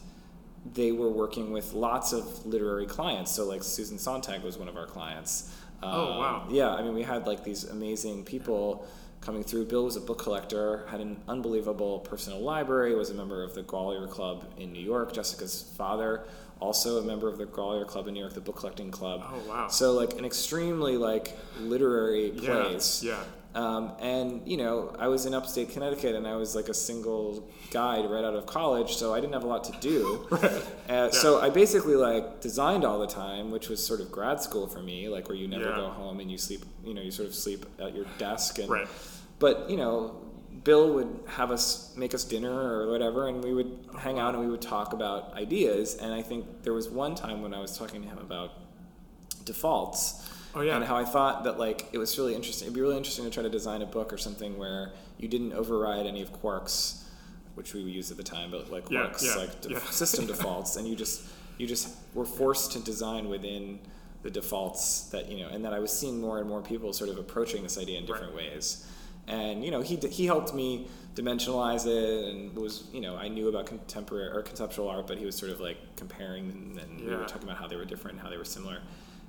[0.75, 3.33] they were working with lots of literary clients.
[3.33, 5.55] So, like Susan Sontag was one of our clients.
[5.83, 6.47] Um, oh, wow.
[6.51, 8.87] Yeah, I mean, we had like these amazing people
[9.21, 9.65] coming through.
[9.67, 13.63] Bill was a book collector, had an unbelievable personal library, was a member of the
[13.63, 15.13] Grolier Club in New York.
[15.13, 16.25] Jessica's father,
[16.63, 19.23] also a member of the Grolier Club in New York, the book collecting club.
[19.25, 19.69] Oh wow!
[19.69, 23.03] So like an extremely like literary place.
[23.03, 23.13] Yeah.
[23.13, 23.25] yeah.
[23.55, 27.51] Um, and you know, I was in upstate Connecticut, and I was like a single
[27.71, 30.27] guy right out of college, so I didn't have a lot to do.
[30.31, 30.45] right.
[30.45, 31.11] Uh, yeah.
[31.11, 34.81] So I basically like designed all the time, which was sort of grad school for
[34.81, 35.77] me, like where you never yeah.
[35.77, 36.65] go home and you sleep.
[36.85, 38.59] You know, you sort of sleep at your desk.
[38.59, 38.89] And, right.
[39.39, 40.17] But you know,
[40.65, 44.45] Bill would have us make us dinner or whatever, and we would hang out and
[44.45, 45.97] we would talk about ideas.
[45.97, 48.53] And I think there was one time when I was talking to him about
[49.45, 50.77] defaults Oh yeah.
[50.77, 52.67] And how I thought that like it was really interesting.
[52.67, 55.53] It'd be really interesting to try to design a book or something where you didn't
[55.53, 57.09] override any of Quark's,
[57.55, 59.79] which we used at the time, but like Quark's yeah, yeah, like yeah.
[59.91, 61.23] system defaults, and you just
[61.57, 63.79] you just were forced to design within
[64.23, 67.09] the defaults that you know, and that I was seeing more and more people sort
[67.09, 68.53] of approaching this idea in different right.
[68.53, 68.87] ways.
[69.29, 73.49] And you know, he he helped me dimensionalize it, and was you know I knew
[73.49, 77.15] about contemporary or conceptual art, but he was sort of like comparing, and, and we
[77.15, 78.79] were talking about how they were different, how they were similar.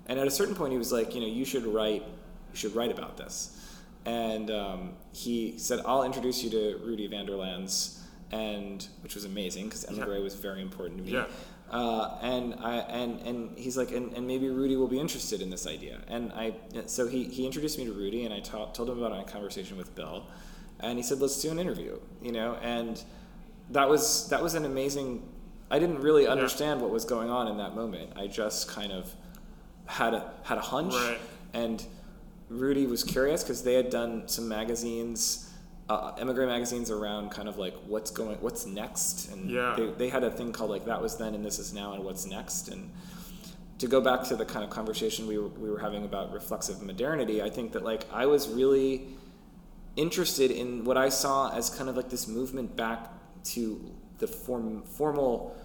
[0.07, 2.75] And at a certain point, he was like, you know, you should write, you should
[2.75, 3.59] write about this.
[4.05, 7.99] And um, he said, I'll introduce you to Rudy VanderLans,
[8.31, 10.23] and which was amazing because Emigre yeah.
[10.23, 11.13] was very important to me.
[11.13, 11.25] Yeah.
[11.73, 15.49] Uh, and I and and he's like, and, and maybe Rudy will be interested in
[15.49, 16.01] this idea.
[16.07, 16.53] And I
[16.85, 19.75] so he, he introduced me to Rudy, and I ta- told him about a conversation
[19.75, 20.27] with Bill,
[20.81, 21.99] and he said, let's do an interview.
[22.21, 23.03] You know, and
[23.71, 25.27] that was that was an amazing.
[25.71, 26.83] I didn't really understand yeah.
[26.83, 28.11] what was going on in that moment.
[28.15, 29.11] I just kind of
[29.87, 31.19] had a had a hunch, right.
[31.53, 31.83] and
[32.49, 35.51] Rudy was curious because they had done some magazines,
[35.93, 39.75] uh, Emigre magazines around kind of like what's going, what's next, and yeah.
[39.77, 42.03] they, they had a thing called like that was then and this is now and
[42.03, 42.89] what's next, and
[43.79, 46.81] to go back to the kind of conversation we were, we were having about reflexive
[46.81, 49.07] modernity, I think that like I was really
[49.95, 53.09] interested in what I saw as kind of like this movement back
[53.45, 55.55] to the form formal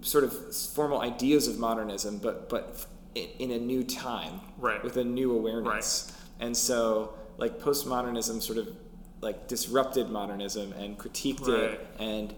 [0.00, 4.82] sort of formal ideas of modernism, but but in a new time right.
[4.82, 6.10] with a new awareness.
[6.10, 6.46] Right.
[6.46, 8.68] And so, like, postmodernism sort of
[9.22, 11.70] like disrupted modernism and critiqued right.
[11.70, 12.34] it and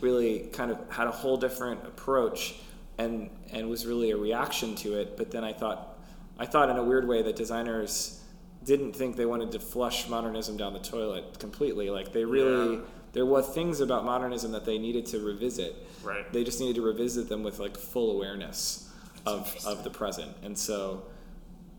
[0.00, 2.54] really kind of had a whole different approach
[2.96, 5.16] and and was really a reaction to it.
[5.16, 5.98] But then I thought
[6.38, 8.22] I thought in a weird way that designers
[8.64, 11.90] didn't think they wanted to flush modernism down the toilet completely.
[11.90, 12.82] Like they really yeah.
[13.12, 15.74] there were things about modernism that they needed to revisit.
[16.02, 16.32] Right.
[16.32, 18.88] They just needed to revisit them with like full awareness
[19.26, 20.34] of, of the present.
[20.42, 21.04] And so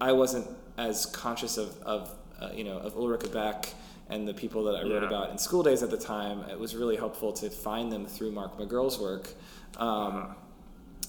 [0.02, 3.74] I wasn't as conscious of, of uh, you know, of Ulrich Beck
[4.10, 5.08] and the people that I wrote yeah.
[5.08, 6.42] about in school days at the time.
[6.50, 9.30] It was really helpful to find them through Mark McGurl's work.
[9.78, 10.34] Um, uh-huh.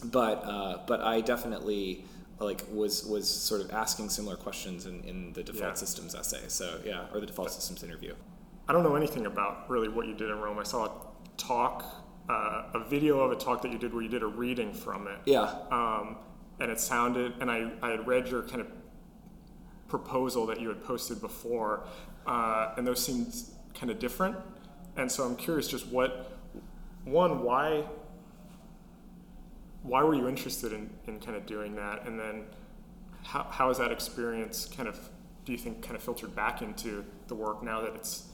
[0.05, 2.05] But, uh, but I definitely
[2.39, 5.75] like was was sort of asking similar questions in, in the default yeah.
[5.75, 6.41] systems essay.
[6.49, 8.15] So yeah, or the default systems interview.
[8.69, 10.59] I don't know anything about really what you did in Rome.
[10.59, 10.91] I saw a
[11.37, 11.85] talk,
[12.29, 15.07] uh, a video of a talk that you did where you did a reading from
[15.07, 15.19] it.
[15.27, 15.55] Yeah.
[15.71, 16.17] Um,
[16.61, 18.69] and it sounded, and I, I had read your kind of
[19.89, 21.87] proposal that you had posted before,
[22.31, 23.35] uh, and those seemed
[23.75, 24.37] kind of different.
[24.97, 26.39] And so I'm curious, just what,
[27.05, 27.85] one, why,
[29.83, 32.45] why were you interested in, in kind of doing that, and then
[33.25, 34.99] how, how has that experience kind of
[35.45, 38.27] do you think kind of filtered back into the work now that it's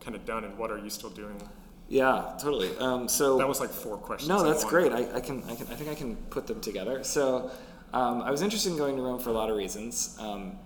[0.00, 1.40] kind of done, and what are you still doing?
[1.88, 2.76] Yeah, totally.
[2.78, 4.28] Um, so that was like four questions.
[4.28, 4.90] No, that's great.
[4.90, 7.04] I, I, can, I can, I think I can put them together.
[7.04, 7.50] So,
[7.92, 10.16] um, I was interested in going to Rome for a lot of reasons.
[10.18, 10.58] Um,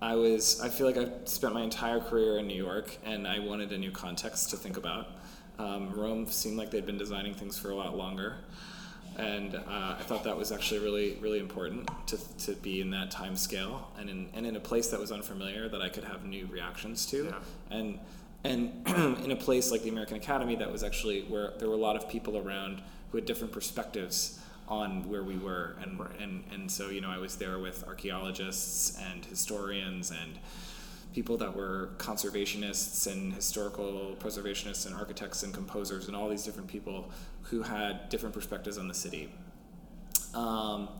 [0.00, 3.38] I was, I feel like I've spent my entire career in New York, and I
[3.38, 5.08] wanted a new context to think about.
[5.58, 8.36] Um, Rome seemed like they'd been designing things for a lot longer,
[9.16, 13.10] and uh, I thought that was actually really, really important to, to be in that
[13.10, 16.26] time scale and in, and in a place that was unfamiliar that I could have
[16.26, 17.76] new reactions to, yeah.
[17.76, 17.98] and
[18.44, 18.86] and
[19.24, 21.96] in a place like the American Academy that was actually where there were a lot
[21.96, 26.20] of people around who had different perspectives on where we were and right.
[26.20, 30.38] and and so you know I was there with archaeologists and historians and
[31.16, 36.68] people that were conservationists and historical preservationists and architects and composers and all these different
[36.68, 37.10] people
[37.42, 39.32] who had different perspectives on the city.
[40.34, 40.90] Um,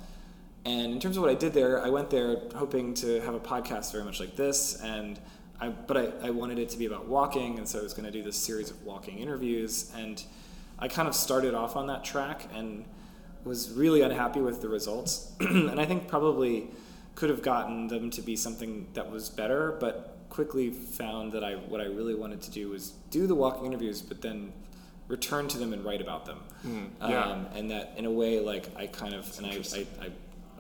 [0.65, 3.39] and in terms of what I did there, I went there hoping to have a
[3.39, 5.21] podcast very much like this, and
[5.61, 8.07] I, but I, I wanted it to be about walking, and so I was going
[8.07, 10.23] to do this series of walking interviews, and
[10.79, 12.85] I kind of started off on that track and
[13.47, 16.69] was really unhappy with the results, and I think probably
[17.15, 21.55] could have gotten them to be something that was better, but quickly found that I
[21.55, 24.53] what I really wanted to do was do the walking interviews, but then
[25.09, 26.41] return to them and write about them.
[26.67, 27.23] Mm, yeah.
[27.23, 30.11] Um, and that in a way, like I kind of and I, I, I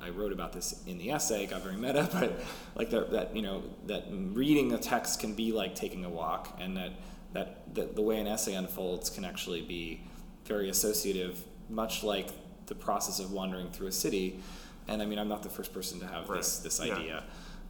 [0.07, 2.40] I wrote about this in the essay, got very meta, but
[2.75, 6.59] like that, that you know that reading a text can be like taking a walk,
[6.61, 6.92] and that
[7.33, 10.01] that the, the way an essay unfolds can actually be
[10.44, 12.29] very associative, much like
[12.66, 14.40] the process of wandering through a city.
[14.88, 16.38] And I mean, I'm not the first person to have right.
[16.38, 16.94] this this yeah.
[16.94, 17.24] idea,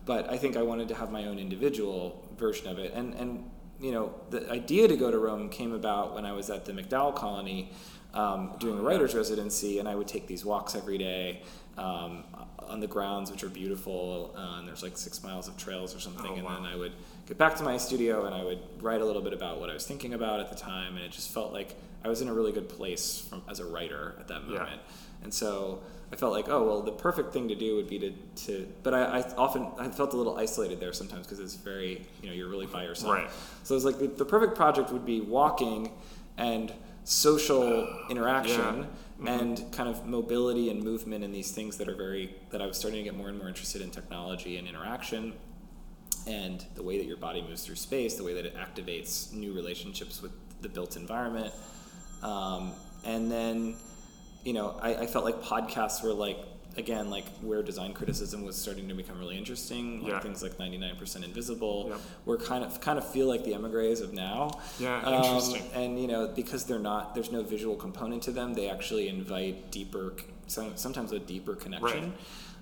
[0.04, 2.92] but I think I wanted to have my own individual version of it.
[2.94, 6.48] And and you know, the idea to go to Rome came about when I was
[6.50, 7.72] at the MacDowell Colony.
[8.14, 11.42] Um, doing a writer's residency, and I would take these walks every day
[11.76, 12.24] um,
[12.68, 14.35] on the grounds, which are beautiful.
[14.37, 16.30] Uh, and there's like six miles of trails or something.
[16.30, 16.54] Oh, and wow.
[16.54, 16.92] then I would
[17.26, 19.74] get back to my studio and I would write a little bit about what I
[19.74, 20.96] was thinking about at the time.
[20.96, 21.74] And it just felt like
[22.07, 24.59] I was in a really good place from, as a writer at that Yeah.
[24.61, 24.81] moment.
[25.25, 25.81] And so
[26.12, 28.12] I felt like, oh, well, the perfect thing to do would be to,
[28.47, 32.07] to but I, I often, I felt a little isolated there sometimes because it's very,
[32.23, 33.12] you know, you're really by yourself.
[33.12, 33.31] Right.
[33.64, 35.90] So it was like the, the perfect project would be walking
[36.38, 38.87] and social interaction
[39.21, 39.29] Mhm.
[39.40, 42.77] and kind of mobility and movement and these things that are very that I was
[42.77, 45.33] starting to get more and more interested in technology and interaction
[46.27, 49.53] and the way that your body moves through space, the way that it activates new
[49.55, 51.53] relationships with the built environment.
[52.22, 52.72] Um,
[53.05, 53.76] and then,
[54.44, 56.38] you know, I, I felt like podcasts were like
[56.76, 60.02] again like where design criticism was starting to become really interesting.
[60.02, 60.20] Like Yeah.
[60.20, 62.00] things like 99% Invisible Yep.
[62.26, 64.61] were kind of kind of feel like the emigres of now.
[64.79, 65.62] Yeah, Um, interesting.
[65.74, 69.70] and you know because they're not there's no visual component to them they actually invite
[69.70, 70.12] deeper
[70.48, 72.12] some, sometimes a deeper connection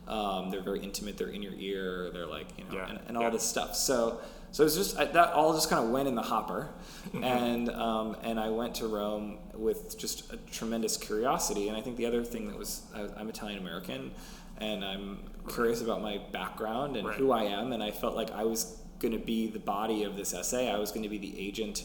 [0.06, 3.16] um, they're very intimate they're in your ear they're like you know Yeah, and, and
[3.16, 3.30] all yeah.
[3.30, 4.20] this stuff so
[4.52, 6.68] so it's just I, that all just kind of went in the hopper
[7.08, 7.24] Mm-hmm.
[7.24, 11.68] and um, and I went to Rome with just a tremendous curiosity.
[11.68, 14.10] And I think the other thing that was I, I'm Italian American
[14.58, 17.16] and I'm curious about my background and Right.
[17.18, 17.72] who I am.
[17.72, 20.70] And I felt like I was going to be the body of this essay.
[20.70, 21.84] I was going to be the agent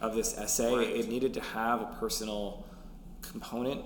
[0.00, 0.74] of this essay.
[0.74, 0.88] Right.
[0.88, 2.64] it needed to have a personal
[3.22, 3.82] component.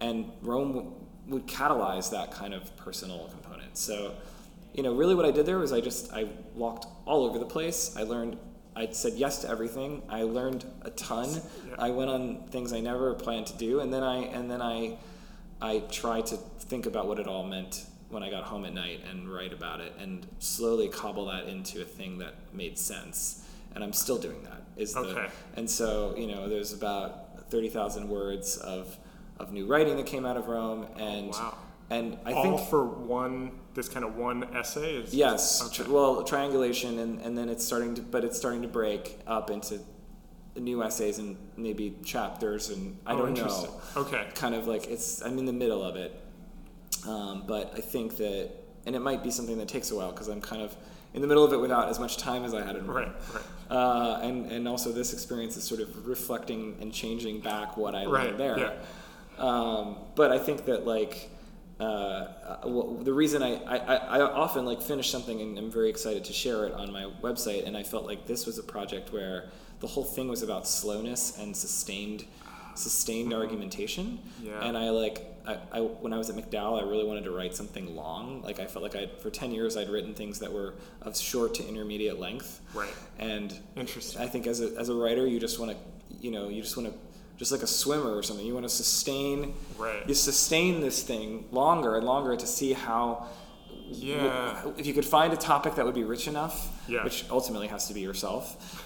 [0.00, 0.92] And Rome w-
[1.28, 3.78] would catalyze that kind of personal component.
[3.78, 4.14] So
[4.74, 7.44] you know really what I did there was I just I walked all over the
[7.46, 7.94] place.
[7.96, 8.36] I learned
[8.74, 11.28] I said yes to everything I learned a ton
[11.68, 11.74] Yeah.
[11.78, 14.96] I went on things I never planned to do and then I and then I
[15.60, 19.00] I tried to think about what it all meant when I got home at night
[19.10, 23.46] and write about it and slowly cobble that into a thing that made sense.
[23.74, 24.62] And I'm still doing that.
[24.76, 25.26] Is the Okay.
[25.56, 28.96] and so you know there's about thirty thousand words of
[29.38, 31.54] of new writing that came out of Rome and Wow.
[31.90, 34.96] and I All think for one, this kind of one essay?
[34.96, 35.62] Is, Yes.
[35.80, 35.90] Okay.
[35.90, 39.80] Well, triangulation, and, and then it's starting to, but it's starting to break up into
[40.56, 43.80] new essays and maybe chapters, and I Oh, don't know.
[43.96, 44.26] Okay.
[44.34, 46.18] Kind of like it's, I'm in the middle of it,
[47.08, 48.50] um, but I think that,
[48.86, 50.76] and it might be something that takes a while because I'm kind of
[51.14, 53.42] in the middle of it without as much time as I had in Right, right.
[53.70, 58.04] Uh, and and also this experience is sort of reflecting and changing back what I
[58.06, 58.58] Right, learned there.
[58.58, 58.72] yeah.
[59.38, 61.30] Um, but I think that like
[61.82, 65.70] uh, uh, well, the reason I, I, I I often like finish something and I'm
[65.70, 68.62] very excited to share it on my website, and I felt like this was a
[68.62, 72.24] project where the whole thing was about slowness and sustained
[72.74, 74.18] sustained argumentation.
[74.42, 74.64] Yeah.
[74.64, 77.54] And I like I, I when I was at MacDowell, I really wanted to write
[77.54, 78.42] something long.
[78.42, 81.54] Like I felt like I for ten years I'd written things that were of short
[81.54, 82.60] to intermediate length.
[82.74, 82.94] Right.
[83.18, 84.22] And Interesting.
[84.22, 85.76] I think as a, as a writer, you just want to,
[86.20, 86.94] you know, you just want to,
[87.42, 90.08] just like a swimmer or something, you want to sustain, Right.
[90.08, 93.26] you sustain this thing longer and longer to see how,
[93.90, 94.62] Yeah.
[94.76, 97.02] if you could find a topic that would be rich enough, Yeah.
[97.02, 98.44] which ultimately has to be yourself,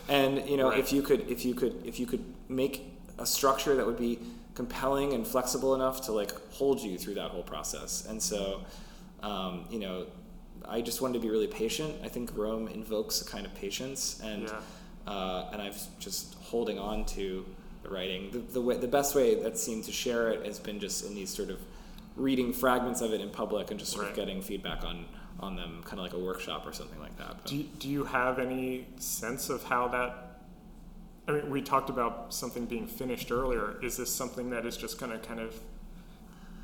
[0.09, 0.79] and you know Right.
[0.79, 2.75] if you could if you could if you could make
[3.19, 4.19] a structure that would be
[4.55, 8.63] compelling and flexible enough to like hold you through that whole process, and so
[9.23, 10.07] um, you know
[10.67, 11.95] I just wanted to be really patient.
[12.03, 15.13] I think Rome invokes a kind of patience, and Yeah.
[15.13, 17.45] uh, and I've just holding on to
[17.87, 18.31] the writing.
[18.31, 21.15] The, the way the best way that seemed to share it has been just in
[21.15, 21.61] these sort of
[22.17, 24.11] reading fragments of it in public and just sort Right.
[24.11, 25.07] of getting feedback on
[25.39, 27.29] on them, kind of like a workshop or something like that.
[27.43, 30.41] But, Do you, do you have any sense of how that?
[31.29, 33.77] I mean, we talked about something being finished earlier.
[33.83, 35.55] Is this something that is just going to kind of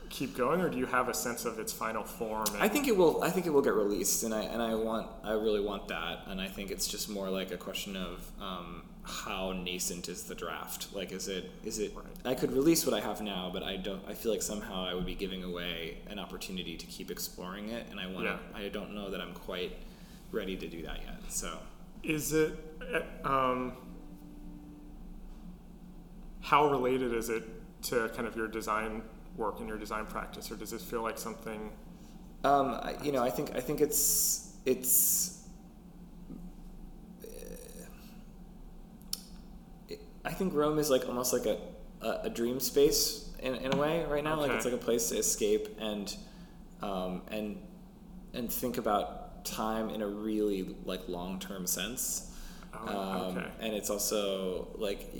[0.08, 2.46] keep going, or do you have a sense of its final form?
[2.58, 3.22] I think it will.
[3.22, 5.06] I think it will get released, and I and I want.
[5.22, 8.84] I really want that, and I think it's just more like a question of um,
[9.04, 10.94] how nascent is the draft.
[10.94, 11.50] Like, is it?
[11.64, 11.94] Is it?
[11.94, 12.04] Right.
[12.24, 14.02] I could release what I have now, but I don't.
[14.08, 17.86] I feel like somehow I would be giving away an opportunity to keep exploring it,
[17.90, 18.24] and I want.
[18.26, 18.38] Yeah.
[18.54, 19.76] to I don't know that I'm quite
[20.30, 21.20] ready to do that yet.
[21.28, 21.58] So.
[22.02, 22.52] Is it?
[23.24, 23.74] Um,
[26.40, 27.44] how related is it
[27.82, 29.02] to kind of your design
[29.36, 31.70] work and your design practice, or does this feel like something?
[32.44, 35.46] Um, I, you know, I think I think it's it's.
[37.22, 37.26] uh,
[39.88, 41.58] it- I think Rome is like almost like a,
[42.00, 44.38] a, a dream space in, in a way right now.
[44.40, 46.14] Like it's like a place to escape and
[46.82, 47.58] um, and
[48.34, 52.30] and think about time in a really like long term sense.
[52.74, 52.86] Oh,
[53.28, 53.46] Um, okay.
[53.60, 55.12] And it's also like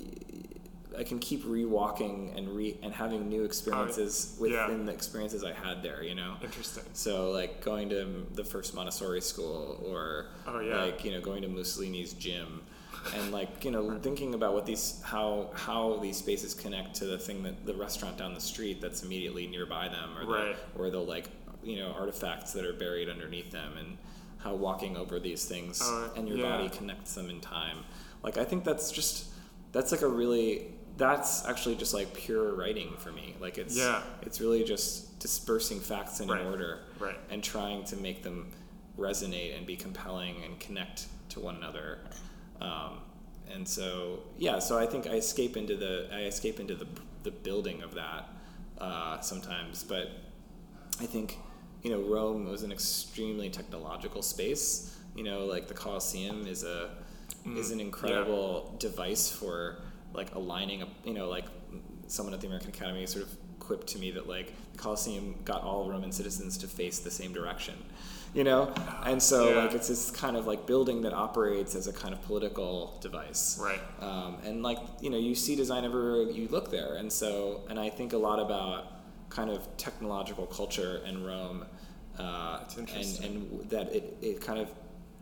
[0.96, 4.66] I can keep rewalking and re and having new experiences Oh, yeah.
[4.66, 6.02] within the experiences I had there.
[6.02, 6.34] You know.
[6.42, 6.84] Interesting.
[6.92, 10.82] So like going to the first Montessori school or Oh, yeah.
[10.84, 12.62] like, you know, going to Mussolini's gym
[13.14, 17.18] and like, you know, thinking about what these how how these spaces connect to the
[17.18, 20.56] thing that the restaurant down the street that's immediately nearby them or Right.
[20.74, 21.28] the or the like,
[21.62, 23.98] you know, artifacts that are buried underneath them and
[24.38, 26.56] how walking over these things Oh, and your yeah.
[26.56, 27.78] body connects them in time.
[28.22, 29.26] Like I think that's just
[29.72, 30.66] that's like a really
[30.98, 33.34] that's actually just like pure writing for me.
[33.40, 34.02] Like it's Yeah.
[34.22, 36.44] it's really just dispersing facts in Right.
[36.44, 37.18] order Right.
[37.30, 38.50] and trying to make them
[38.98, 41.98] resonate and be compelling and connect to one another.
[42.62, 42.98] Um,
[43.52, 46.86] and so, yeah, so I think I escape into the I escape into the
[47.22, 48.28] the building of that
[48.78, 50.08] uh, sometimes, but
[51.00, 51.38] I think
[51.82, 54.98] you know Rome was an extremely technological space.
[55.14, 56.90] You know, like the Colosseum is a
[57.56, 59.82] is an incredible device for
[60.14, 61.46] like aligning a you know like
[62.06, 65.62] someone at the American Academy sort of quipped to me that like the Colosseum got
[65.62, 67.74] all Roman citizens to face the same direction,
[68.34, 68.72] you know,
[69.04, 69.62] and so Yeah.
[69.64, 73.58] like it's this kind of like building that operates as a kind of political device,
[73.60, 73.80] Right.
[74.00, 77.78] um, and like you know you see design everywhere you look there and so and
[77.78, 78.86] i think a lot about
[79.28, 81.64] kind of technological culture in rome
[82.18, 84.68] uh, and and that it, it kind of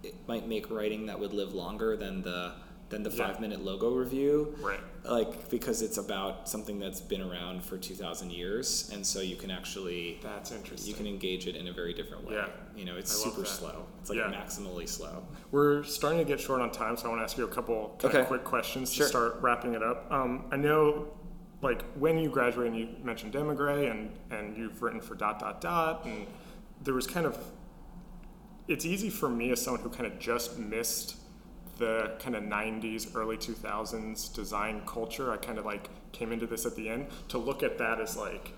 [0.02, 2.52] it might make writing that would live longer than the
[2.90, 3.26] than the Yeah.
[3.28, 4.80] five minute logo review Right.
[5.04, 9.50] like because it's about something that's been around for 2000 years and so you can
[9.50, 10.88] actually That's interesting.
[10.90, 12.48] you can engage it in a very different way Yeah.
[12.76, 14.30] you know it's I super slow it's like Yeah.
[14.32, 15.22] maximally slow
[15.52, 17.94] We're starting to get short on time, so I want to ask you a couple
[17.98, 18.20] kind Okay.
[18.22, 19.04] of quick questions Sure.
[19.06, 20.06] to start wrapping it up.
[20.12, 21.08] Um, I know,
[21.62, 26.04] like when you graduated, you mentioned Emigre, and and you've written for dot dot dot,
[26.06, 26.26] and
[26.82, 27.36] there was kind of.
[28.68, 31.16] It's easy for me as someone who kind of just missed
[31.80, 36.64] the kind of 90s early 2000s design culture i kind of like came into this
[36.64, 38.52] at the end to look at that as like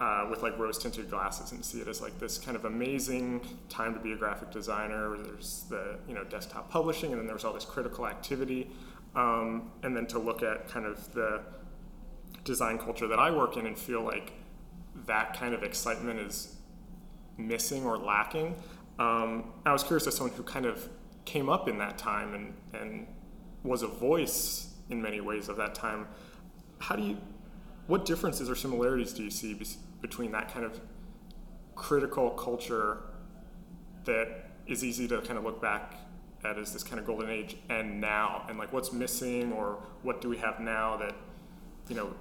[0.00, 3.40] uh, with like rose tinted glasses and see it as like this kind of amazing
[3.68, 5.16] time to be a graphic designer.
[5.16, 8.70] There's the you know desktop publishing, and then there's all this critical activity,
[9.14, 11.42] um, and then to look at kind of the
[12.42, 14.32] design culture that I work in and feel like
[15.06, 16.56] that kind of excitement is
[17.38, 18.56] missing or lacking.
[18.98, 20.88] Um, I was curious as someone who kind of
[21.24, 23.06] came up in that time and and
[23.62, 26.06] was a voice in many ways of that time.
[26.78, 27.18] How do you
[27.86, 30.80] what differences or similarities do you see bes- between that kind of
[31.74, 32.98] critical culture
[34.04, 35.94] that is easy to kind of look back
[36.44, 40.20] at as this kind of golden age and now and like what's missing or what
[40.20, 41.14] do we have now that
[41.88, 42.12] you know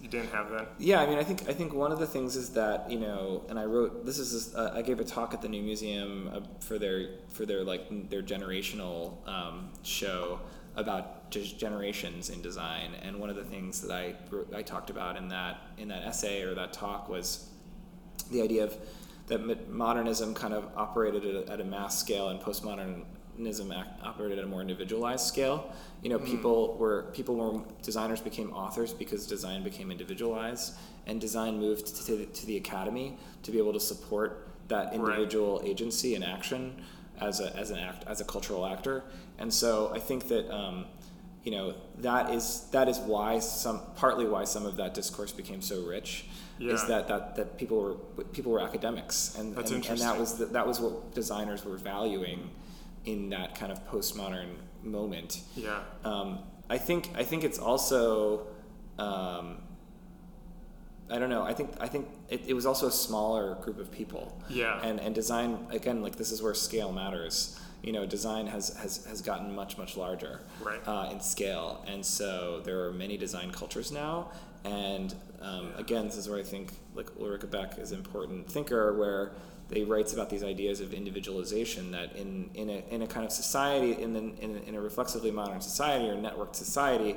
[0.00, 2.36] you didn't have then Yeah, I mean, I think I think one of the things
[2.36, 5.42] is that you know, and I wrote this is uh, I gave a talk at
[5.42, 10.40] the New Museum uh, for their for their like their generational um, show
[10.76, 14.14] about just generations in design, and one of the things that I
[14.54, 17.48] I talked about in that in that essay or that talk was
[18.30, 18.76] the idea of
[19.26, 23.04] that modernism kind of operated at a, at a mass scale and postmodernism
[23.46, 25.72] ac- operated at a more individualized scale.
[26.02, 30.74] You know, people were people were designers became authors because design became individualized,
[31.06, 35.58] and design moved to the, to the academy to be able to support that individual
[35.58, 35.68] right.
[35.68, 36.82] agency and action
[37.20, 39.04] as a as an act as a cultural actor.
[39.38, 40.86] And so I think that um,
[41.44, 45.62] you know that is that is why some partly why some of that discourse became
[45.62, 46.26] so rich
[46.58, 46.72] yeah.
[46.72, 50.38] is that, that that people were people were academics and That's and, and that was
[50.38, 52.50] the, that was what designers were valuing
[53.08, 54.48] in that kind of postmodern
[54.82, 55.40] moment.
[55.56, 55.80] Yeah.
[56.04, 58.46] Um, I think I think it's also
[58.98, 59.62] um,
[61.10, 61.42] I don't know.
[61.42, 64.38] I think I think it, it, was also a smaller group of people.
[64.50, 64.80] Yeah.
[64.82, 67.58] And and design again, like this is where scale matters.
[67.82, 70.80] You know, design has has, has gotten much much larger right.
[70.86, 74.32] uh, in scale, and so there are many design cultures now.
[74.64, 78.92] And um, again, this is where I think like Ulrich Beck is an important thinker,
[78.94, 79.32] where
[79.68, 83.32] they writes about these ideas of individualization that in, in, a, in a kind of
[83.32, 87.16] society, in, the, in, a, in a reflexively modern society or networked society,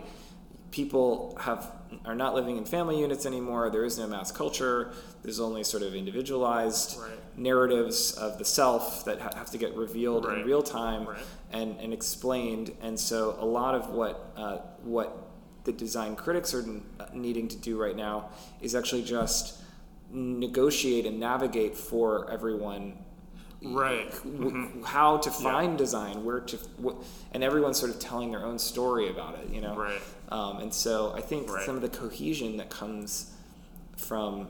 [0.71, 1.71] people have
[2.05, 3.69] are not living in family units anymore.
[3.69, 4.93] There is no mass culture.
[5.23, 7.11] There's only sort of individualized right.
[7.37, 10.37] narratives of the self that ha- have to get revealed right.
[10.37, 11.19] in real time right.
[11.51, 12.71] and, and explained.
[12.81, 15.30] And so a lot of what uh, what
[15.63, 16.65] the design critics are
[17.13, 18.29] needing to do right now
[18.61, 19.61] is actually just
[20.11, 22.97] negotiate and navigate for everyone
[23.63, 24.81] right mm-hmm.
[24.81, 25.77] how to find yeah.
[25.77, 26.57] design where to
[27.31, 30.73] and everyone's sort of telling their own story about it you know right um, and
[30.73, 31.63] so i think right.
[31.65, 33.31] some of the cohesion that comes
[33.95, 34.47] from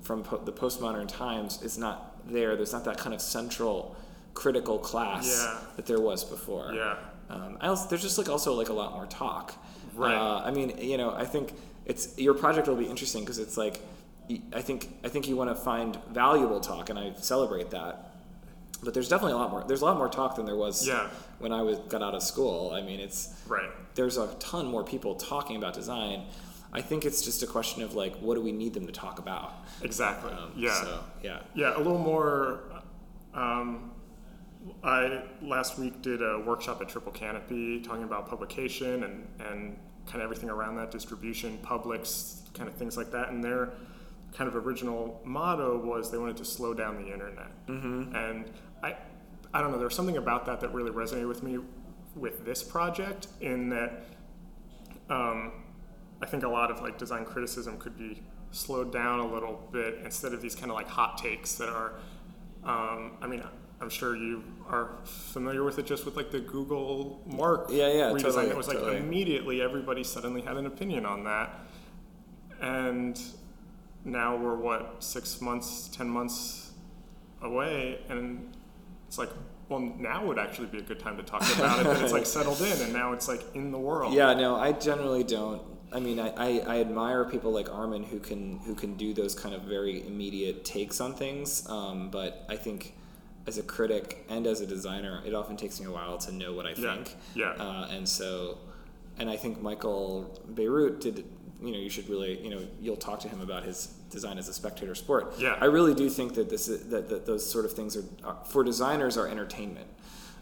[0.00, 3.94] from po- the postmodern times is not there there's not that kind of central
[4.32, 5.60] critical class yeah.
[5.76, 6.96] that there was before yeah
[7.30, 9.54] um, also, there's just like also like a lot more talk
[9.94, 11.52] right uh, i mean you know i think
[11.86, 13.80] it's your project will be interesting because it's like
[14.52, 18.10] I think I think you want to find valuable talk, and I celebrate that.
[18.82, 19.64] But there's definitely a lot more.
[19.66, 21.08] There's a lot more talk than there was yeah.
[21.38, 22.72] when I was got out of school.
[22.72, 23.70] I mean, it's right.
[23.94, 26.24] There's a ton more people talking about design.
[26.72, 29.18] I think it's just a question of like, what do we need them to talk
[29.18, 29.52] about?
[29.82, 30.32] Exactly.
[30.32, 30.74] Um, yeah.
[30.74, 31.38] So, yeah.
[31.54, 32.60] Yeah, a little more.
[33.32, 33.92] Um,
[34.82, 39.76] I last week did a workshop at Triple Canopy talking about publication and and
[40.06, 43.70] kind of everything around that distribution, publics, kind of things like that, and they're
[44.32, 47.66] kind of original motto was they wanted to slow down the internet.
[47.66, 48.14] Mm-hmm.
[48.14, 48.50] And
[48.82, 48.96] I,
[49.52, 51.58] I don't know, there was something about that that really resonated with me
[52.16, 54.04] with this project in that
[55.08, 55.52] um,
[56.22, 59.98] I think a lot of like design criticism could be slowed down a little bit
[60.04, 61.94] instead of these kind of like hot takes that are,
[62.64, 63.42] um, I mean,
[63.84, 68.02] I'm sure you are familiar with it just with like the Google Mark yeah, yeah,
[68.04, 68.22] redesign.
[68.22, 68.96] Totally, it was like totally.
[68.96, 71.50] immediately everybody suddenly had an opinion on that.
[72.62, 73.20] And
[74.02, 76.72] now we're what six months, ten months
[77.42, 78.56] away, and
[79.06, 79.28] it's like,
[79.68, 81.86] well, now would actually be a good time to talk about it.
[81.86, 84.14] And it's like settled in, and now it's like in the world.
[84.14, 85.60] Yeah, no, I generally don't.
[85.92, 89.34] I mean, I, I, I admire people like Armin who can who can do those
[89.34, 91.68] kind of very immediate takes on things.
[91.68, 92.94] Um, but I think
[93.46, 96.52] as a critic and as a designer, it often takes me a while to know
[96.52, 97.14] what I Yeah, think.
[97.34, 97.50] yeah.
[97.50, 98.58] Uh, and so,
[99.18, 101.24] and I think Michael Bierut did.
[101.62, 102.42] You know, you should really.
[102.42, 105.34] You know, you'll talk to him about his design as a spectator sport.
[105.38, 105.56] Yeah.
[105.60, 108.36] I really do think that this is, that, that those sort of things are, are
[108.44, 109.86] for designers are entertainment.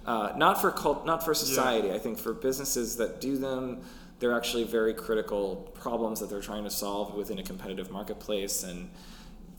[0.05, 1.93] Uh, not for cult, not for society.
[1.93, 3.83] I think for businesses that do them,
[4.19, 8.91] they're actually very critical problems that they're trying to solve within a competitive marketplace, and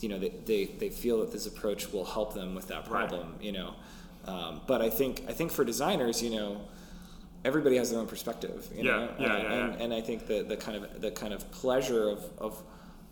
[0.03, 3.33] you know they, they, they feel that this approach will help them with that problem.
[3.33, 3.43] Right.
[3.43, 3.73] You know,
[4.25, 6.61] um, but I think I think for designers, you know,
[7.45, 8.67] everybody has their own perspective.
[8.75, 9.83] You Yeah, know, yeah, uh, yeah, and, yeah.
[9.83, 12.61] and I think the, the kind of the kind of pleasure of, of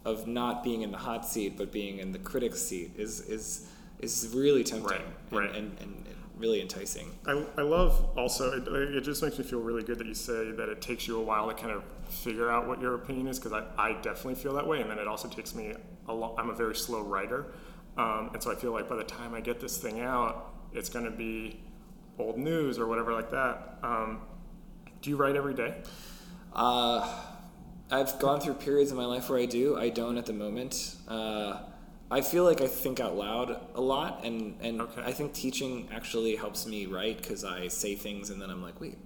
[0.05, 3.67] of not being in the hot seat but being in the critic's seat is is
[3.99, 5.55] is really tempting Right, and, right.
[5.55, 7.07] And, and, and really enticing.
[7.27, 10.51] I, I love also, it, it just makes me feel really good that you say
[10.51, 13.37] that it takes you a while to kind of figure out what your opinion is,
[13.37, 14.81] because I, I definitely feel that way.
[14.81, 15.75] And then it also takes me
[16.11, 17.47] a long, I'm a very slow writer.
[17.97, 20.89] Um, and so I feel like by the time I get this thing out, it's
[20.89, 21.59] going to be
[22.19, 23.79] old news or whatever like that.
[23.83, 24.21] Um,
[25.01, 25.75] do you write every day?
[26.53, 27.07] Uh,
[27.89, 29.77] I've gone through periods in my life where I do.
[29.77, 30.95] I don't at the moment.
[31.07, 31.59] Uh,
[32.09, 35.01] I feel like I think out loud a lot, and, and Okay.
[35.03, 38.79] I think teaching actually helps me write because I say things and then I'm like,
[38.81, 38.97] wait,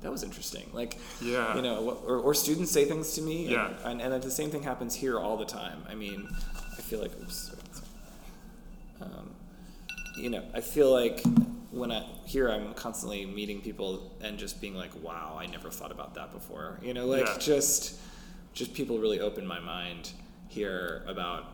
[0.00, 0.68] that was interesting.
[0.72, 1.56] Like, Yeah.
[1.56, 3.72] you know, or, or students say things to me, and, Yeah.
[3.90, 5.82] and, and the same thing happens here all the time.
[5.88, 6.28] I mean,
[6.76, 7.50] I feel like, oops,
[9.00, 9.30] um,
[10.16, 11.22] you know, I feel like
[11.70, 15.92] when I here I'm constantly meeting people and just being like, wow, I never thought
[15.92, 16.78] about that before.
[16.82, 17.38] You know, like Yeah.
[17.38, 17.98] just
[18.54, 20.10] just people really open my mind
[20.48, 21.44] here about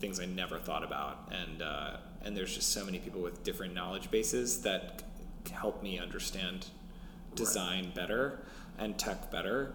[0.00, 3.74] things I never thought about, and uh, and there's just so many people with different
[3.74, 5.02] knowledge bases that
[5.52, 6.66] help me understand
[7.34, 8.40] design better
[8.78, 9.72] and tech better.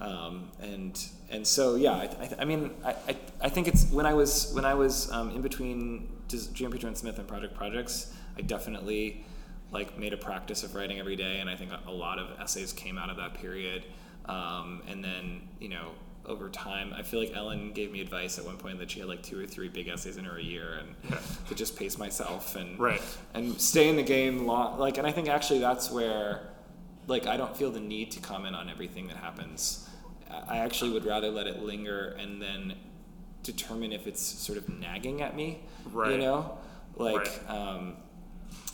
[0.00, 1.00] Um, and
[1.30, 4.52] and so yeah, I, I, I mean, I, I, I think it's when I was
[4.54, 9.24] when I was um, in between Giampietro+Smith and Project Projects, I definitely
[9.70, 12.72] like made a practice of writing every day, and I think a lot of essays
[12.72, 13.84] came out of that period.
[14.26, 15.92] Um, and then you know
[16.26, 16.92] over time.
[16.96, 19.40] I feel like Ellen gave me advice at one point that she had like two
[19.40, 21.18] or three big essays in her a year, and yeah.
[21.48, 23.02] to just pace myself and right.
[23.34, 24.78] and stay in the game long.
[24.78, 26.51] Like, and I think actually that's where,
[27.06, 29.88] like, I don't feel the need to comment on everything that happens.
[30.48, 32.74] I actually would rather let it linger and then
[33.42, 35.60] determine if it's sort of nagging at me.
[35.90, 36.12] Right.
[36.12, 36.58] You know,
[36.96, 37.16] like,
[37.48, 37.50] right.
[37.50, 37.96] um,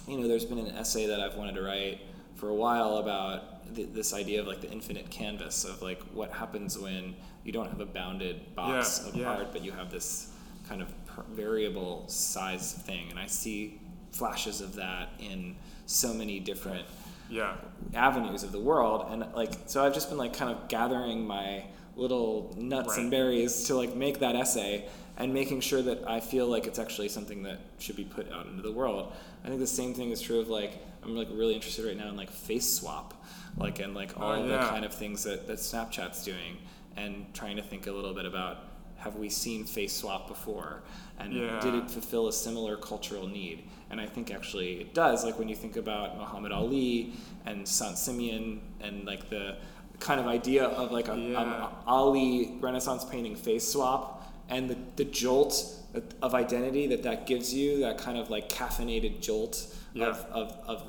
[0.07, 2.01] you know, there's been an essay that I've wanted to write
[2.37, 6.31] for a while about th- this idea of like the infinite canvas of like what
[6.31, 9.29] happens when you don't have a bounded box yeah, of yeah.
[9.29, 10.31] art, but you have this
[10.68, 13.11] kind of per- variable size thing.
[13.11, 13.81] And I see
[14.12, 15.57] flashes of that in
[15.87, 16.87] so many different
[17.31, 17.57] yeah.
[17.95, 19.07] avenues of the world.
[19.11, 21.64] And like, so I've just been like kind of gathering my
[21.97, 22.99] little nuts right.
[22.99, 26.79] and berries to like make that essay and making sure that I feel like it's
[26.79, 29.12] actually something that should be put out into the world.
[29.45, 32.09] I think the same thing is true of like I'm like really interested right now
[32.09, 33.24] in like face swap,
[33.57, 34.59] like and like oh, all oh, yeah.
[34.59, 36.59] the kind of things that, that Snapchat's doing
[36.97, 38.67] and trying to think a little bit about
[38.99, 40.82] have we seen face swap before
[41.18, 41.59] and yeah.
[41.61, 45.49] did it fulfill a similar cultural need and i think actually it does like when
[45.49, 47.12] you think about muhammad ali
[47.46, 49.57] and Saint Simeon, and like the
[50.01, 51.38] kind of idea of like a, yeah.
[51.38, 55.74] um, ali renaissance painting face swap and the, the jolt
[56.22, 60.07] of identity that that gives you that kind of like caffeinated jolt yeah.
[60.07, 60.82] of, of, of,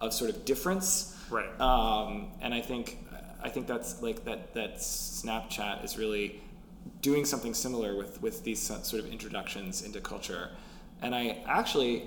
[0.00, 2.98] of sort of difference right um, and i think
[3.42, 6.40] I think that's like that that Snapchat is really
[7.00, 10.50] doing something similar with with these sort of introductions into culture.
[11.02, 12.04] And I actually,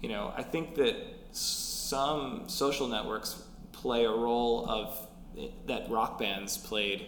[0.00, 0.96] you know, I think that
[1.32, 5.06] some social networks play a role of
[5.38, 7.06] eh, that rock bands played.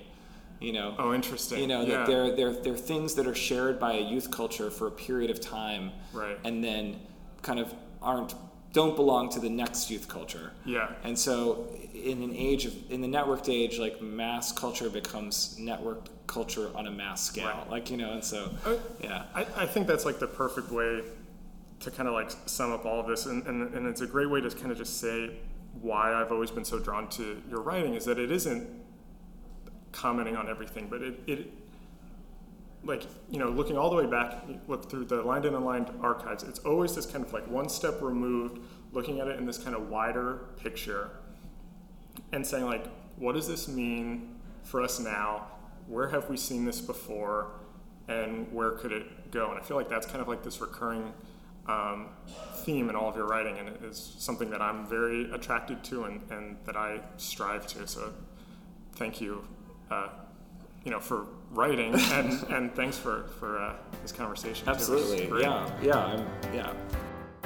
[0.60, 0.94] You know.
[0.98, 1.60] Oh, interesting.
[1.60, 1.98] You know yeah.
[1.98, 5.30] that they're they're they're things that are shared by a youth culture for a period
[5.30, 5.92] of time.
[6.12, 6.38] Right.
[6.44, 7.00] And then
[7.42, 8.34] kind of aren't
[8.74, 10.50] don't belong to the next youth culture.
[10.66, 10.90] Yeah.
[11.04, 16.08] And so in an age of in the networked age, like mass culture becomes networked
[16.26, 17.46] culture on a mass scale.
[17.46, 17.70] Right.
[17.70, 19.24] Like, you know, and so uh, yeah.
[19.32, 21.02] I, I think that's like the perfect way
[21.80, 24.28] to kind of like sum up all of this and, and, and it's a great
[24.28, 25.30] way to kind of just say
[25.80, 28.68] why I've always been so drawn to your writing is that it isn't
[29.92, 31.52] commenting on everything, but it, it
[32.84, 36.42] like you know looking all the way back look through the lined and unlined archives
[36.42, 38.60] it's always this kind of like one step removed
[38.92, 41.10] looking at it in this kind of wider picture
[42.32, 45.46] and saying like what does this mean for us now?
[45.86, 47.52] Where have we seen this before?
[48.08, 49.50] And where could it go?
[49.50, 51.12] And i feel like that's kind of like this recurring
[51.66, 52.08] um,
[52.56, 56.04] theme in all of your writing and it is something that i'm very attracted to
[56.04, 57.86] and, and that i strive to.
[57.86, 58.12] So
[58.92, 59.46] thank you
[59.90, 60.08] uh,
[60.84, 64.68] you know, for writing, and, and thanks for for uh, this conversation.
[64.68, 66.72] Absolutely, yeah, yeah, I'm, yeah.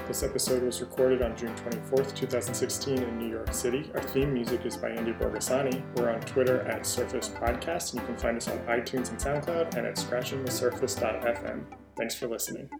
[0.06, 3.90] This episode was recorded on June 24th, 2016 in New York City.
[3.94, 5.82] Our theme music is by Andy Borgasani.
[5.96, 9.74] We're on Twitter at Surface Podcast, and you can find us on iTunes and SoundCloud
[9.76, 11.64] and at scratchingthesurface.fm.
[11.98, 12.70] Thanks for listening.